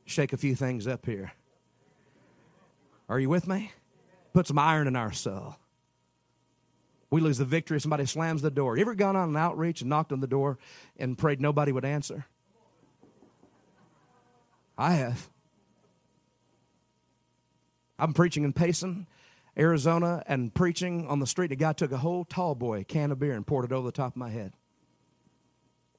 Shake 0.05 0.33
a 0.33 0.37
few 0.37 0.55
things 0.55 0.87
up 0.87 1.05
here. 1.05 1.33
Are 3.07 3.19
you 3.19 3.29
with 3.29 3.47
me? 3.47 3.71
Put 4.33 4.47
some 4.47 4.59
iron 4.59 4.87
in 4.87 4.95
our 4.95 5.11
soul. 5.11 5.55
We 7.09 7.21
lose 7.21 7.39
the 7.39 7.45
victory. 7.45 7.81
Somebody 7.81 8.05
slams 8.05 8.41
the 8.41 8.51
door. 8.51 8.77
You 8.77 8.81
ever 8.81 8.95
gone 8.95 9.15
on 9.15 9.29
an 9.29 9.37
outreach 9.37 9.81
and 9.81 9.89
knocked 9.89 10.11
on 10.11 10.19
the 10.19 10.27
door 10.27 10.59
and 10.97 11.17
prayed 11.17 11.41
nobody 11.41 11.71
would 11.71 11.85
answer? 11.85 12.25
I 14.77 14.93
have. 14.93 15.29
I'm 17.97 18.13
preaching 18.13 18.43
in 18.43 18.53
Payson, 18.53 19.07
Arizona, 19.57 20.23
and 20.25 20.53
preaching 20.53 21.07
on 21.07 21.19
the 21.19 21.27
street. 21.27 21.51
A 21.51 21.55
guy 21.55 21.73
took 21.73 21.91
a 21.91 21.97
whole 21.97 22.23
tall 22.23 22.55
boy 22.55 22.85
can 22.87 23.11
of 23.11 23.19
beer 23.19 23.33
and 23.33 23.45
poured 23.45 23.65
it 23.65 23.73
over 23.73 23.87
the 23.87 23.91
top 23.91 24.13
of 24.13 24.17
my 24.17 24.29
head. 24.29 24.53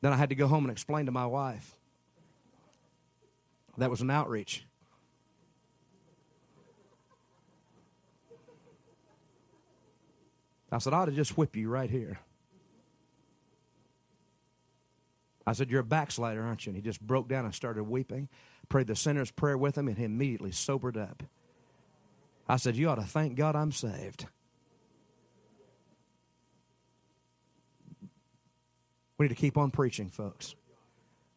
Then 0.00 0.12
I 0.12 0.16
had 0.16 0.30
to 0.30 0.34
go 0.34 0.46
home 0.46 0.64
and 0.64 0.72
explain 0.72 1.06
to 1.06 1.12
my 1.12 1.26
wife. 1.26 1.76
That 3.76 3.90
was 3.90 4.00
an 4.00 4.10
outreach. 4.10 4.64
I 10.72 10.78
said, 10.78 10.92
I 10.92 10.98
ought 10.98 11.06
to 11.06 11.12
just 11.12 11.36
whip 11.36 11.56
you 11.56 11.68
right 11.68 11.90
here. 11.90 12.20
I 15.46 15.52
said, 15.52 15.70
You're 15.70 15.80
a 15.80 15.84
backslider, 15.84 16.42
aren't 16.42 16.66
you? 16.66 16.70
And 16.70 16.76
he 16.76 16.82
just 16.82 17.00
broke 17.00 17.28
down 17.28 17.44
and 17.44 17.54
started 17.54 17.84
weeping. 17.84 18.28
Prayed 18.68 18.86
the 18.86 18.94
sinner's 18.94 19.32
prayer 19.32 19.58
with 19.58 19.76
him, 19.76 19.88
and 19.88 19.98
he 19.98 20.04
immediately 20.04 20.52
sobered 20.52 20.96
up. 20.96 21.24
I 22.48 22.56
said, 22.56 22.76
You 22.76 22.88
ought 22.88 22.96
to 22.96 23.02
thank 23.02 23.34
God 23.36 23.56
I'm 23.56 23.72
saved. 23.72 24.26
We 29.18 29.24
need 29.24 29.34
to 29.34 29.40
keep 29.40 29.58
on 29.58 29.70
preaching, 29.70 30.08
folks. 30.08 30.54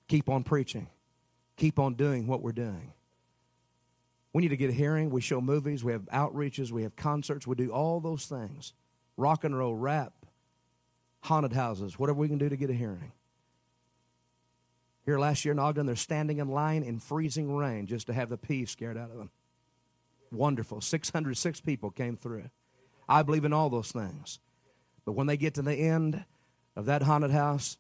Keep 0.07 0.29
on 0.29 0.43
preaching. 0.43 0.87
Keep 1.57 1.79
on 1.79 1.95
doing 1.95 2.27
what 2.27 2.41
we're 2.41 2.51
doing. 2.51 2.93
We 4.31 4.41
need 4.41 4.49
to 4.49 4.57
get 4.57 4.69
a 4.69 4.73
hearing. 4.73 5.09
We 5.09 5.21
show 5.21 5.41
movies. 5.41 5.83
We 5.83 5.91
have 5.91 6.03
outreaches. 6.05 6.71
We 6.71 6.83
have 6.83 6.95
concerts. 6.95 7.45
We 7.45 7.55
do 7.55 7.71
all 7.71 7.99
those 7.99 8.25
things 8.25 8.73
rock 9.17 9.43
and 9.43 9.57
roll, 9.57 9.75
rap, 9.75 10.13
haunted 11.21 11.53
houses, 11.53 11.97
whatever 11.97 12.19
we 12.19 12.27
can 12.27 12.37
do 12.37 12.49
to 12.49 12.57
get 12.57 12.69
a 12.69 12.73
hearing. 12.73 13.11
Here 15.05 15.19
last 15.19 15.43
year 15.43 15.51
in 15.51 15.59
Ogden, 15.59 15.85
they're 15.85 15.95
standing 15.95 16.39
in 16.39 16.47
line 16.47 16.83
in 16.83 16.99
freezing 16.99 17.55
rain 17.55 17.87
just 17.87 18.07
to 18.07 18.13
have 18.13 18.29
the 18.29 18.37
peas 18.37 18.71
scared 18.71 18.97
out 18.97 19.11
of 19.11 19.17
them. 19.17 19.31
Wonderful. 20.31 20.81
606 20.81 21.61
people 21.61 21.91
came 21.91 22.15
through. 22.15 22.49
I 23.07 23.21
believe 23.21 23.45
in 23.45 23.53
all 23.53 23.69
those 23.69 23.91
things. 23.91 24.39
But 25.05 25.13
when 25.13 25.27
they 25.27 25.37
get 25.37 25.55
to 25.55 25.61
the 25.61 25.75
end 25.75 26.23
of 26.75 26.85
that 26.85 27.03
haunted 27.03 27.31
house, 27.31 27.77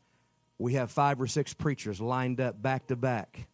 we 0.57 0.73
have 0.73 0.91
five 0.91 1.19
or 1.19 1.27
six 1.27 1.53
preachers 1.53 2.01
lined 2.01 2.39
up 2.41 2.61
back 2.61 2.87
to 2.87 2.95
back 2.95 3.47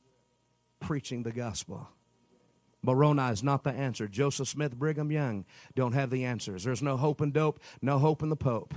preaching 0.80 1.24
the 1.24 1.32
gospel. 1.32 1.88
Moroni 2.82 3.32
is 3.32 3.44
not 3.44 3.64
the 3.64 3.72
answer. 3.72 4.08
Joseph 4.08 4.48
Smith, 4.48 4.76
Brigham 4.76 5.12
Young 5.12 5.46
don't 5.76 5.94
have 5.94 6.10
the 6.10 6.24
answers. 6.24 6.64
There's 6.64 6.82
no 6.82 6.98
hope 6.98 7.22
in 7.22 7.32
dope, 7.32 7.60
no 7.82 8.00
hope 8.00 8.24
in 8.24 8.30
the 8.30 8.36
Pope. 8.36 8.74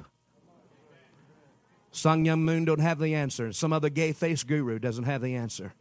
Sun 1.92 2.24
Myung 2.24 2.40
Moon 2.40 2.64
don't 2.64 2.80
have 2.80 2.98
the 2.98 3.14
answer. 3.14 3.52
Some 3.52 3.72
other 3.72 3.90
gay 3.90 4.12
faced 4.12 4.46
guru 4.46 4.78
doesn't 4.78 5.04
have 5.04 5.20
the 5.20 5.36
answer. 5.36 5.74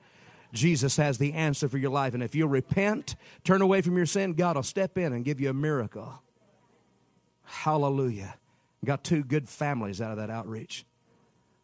Jesus 0.53 0.97
has 0.97 1.17
the 1.17 1.34
answer 1.34 1.69
for 1.69 1.78
your 1.78 1.91
life. 1.91 2.13
And 2.13 2.22
if 2.22 2.36
you 2.36 2.45
repent, 2.45 3.15
turn 3.43 3.61
away 3.61 3.82
from 3.82 3.95
your 3.95 4.05
sin, 4.05 4.34
God 4.34 4.57
will 4.57 4.63
step 4.63 4.97
in 4.97 5.13
and 5.13 5.24
give 5.24 5.39
you 5.39 5.49
a 5.49 5.53
miracle. 5.53 6.22
Hallelujah. 7.43 8.36
Got 8.84 9.03
two 9.03 9.24
good 9.24 9.47
families 9.47 10.01
out 10.01 10.11
of 10.11 10.17
that 10.17 10.30
outreach. 10.30 10.86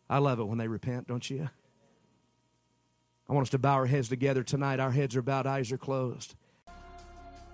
I 0.09 0.19
love 0.19 0.39
it 0.39 0.45
when 0.45 0.57
they 0.57 0.69
repent, 0.69 1.07
don't 1.07 1.29
you? 1.29 1.49
I 3.29 3.33
want 3.33 3.47
us 3.47 3.51
to 3.51 3.57
bow 3.57 3.73
our 3.73 3.85
heads 3.87 4.07
together 4.07 4.43
tonight. 4.43 4.79
Our 4.79 4.91
heads 4.91 5.15
are 5.17 5.21
bowed, 5.21 5.45
eyes 5.45 5.71
are 5.73 5.77
closed. 5.77 6.35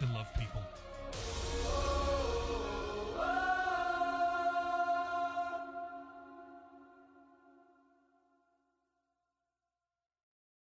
and 0.00 0.12
love 0.14 0.26
people. 0.38 1.93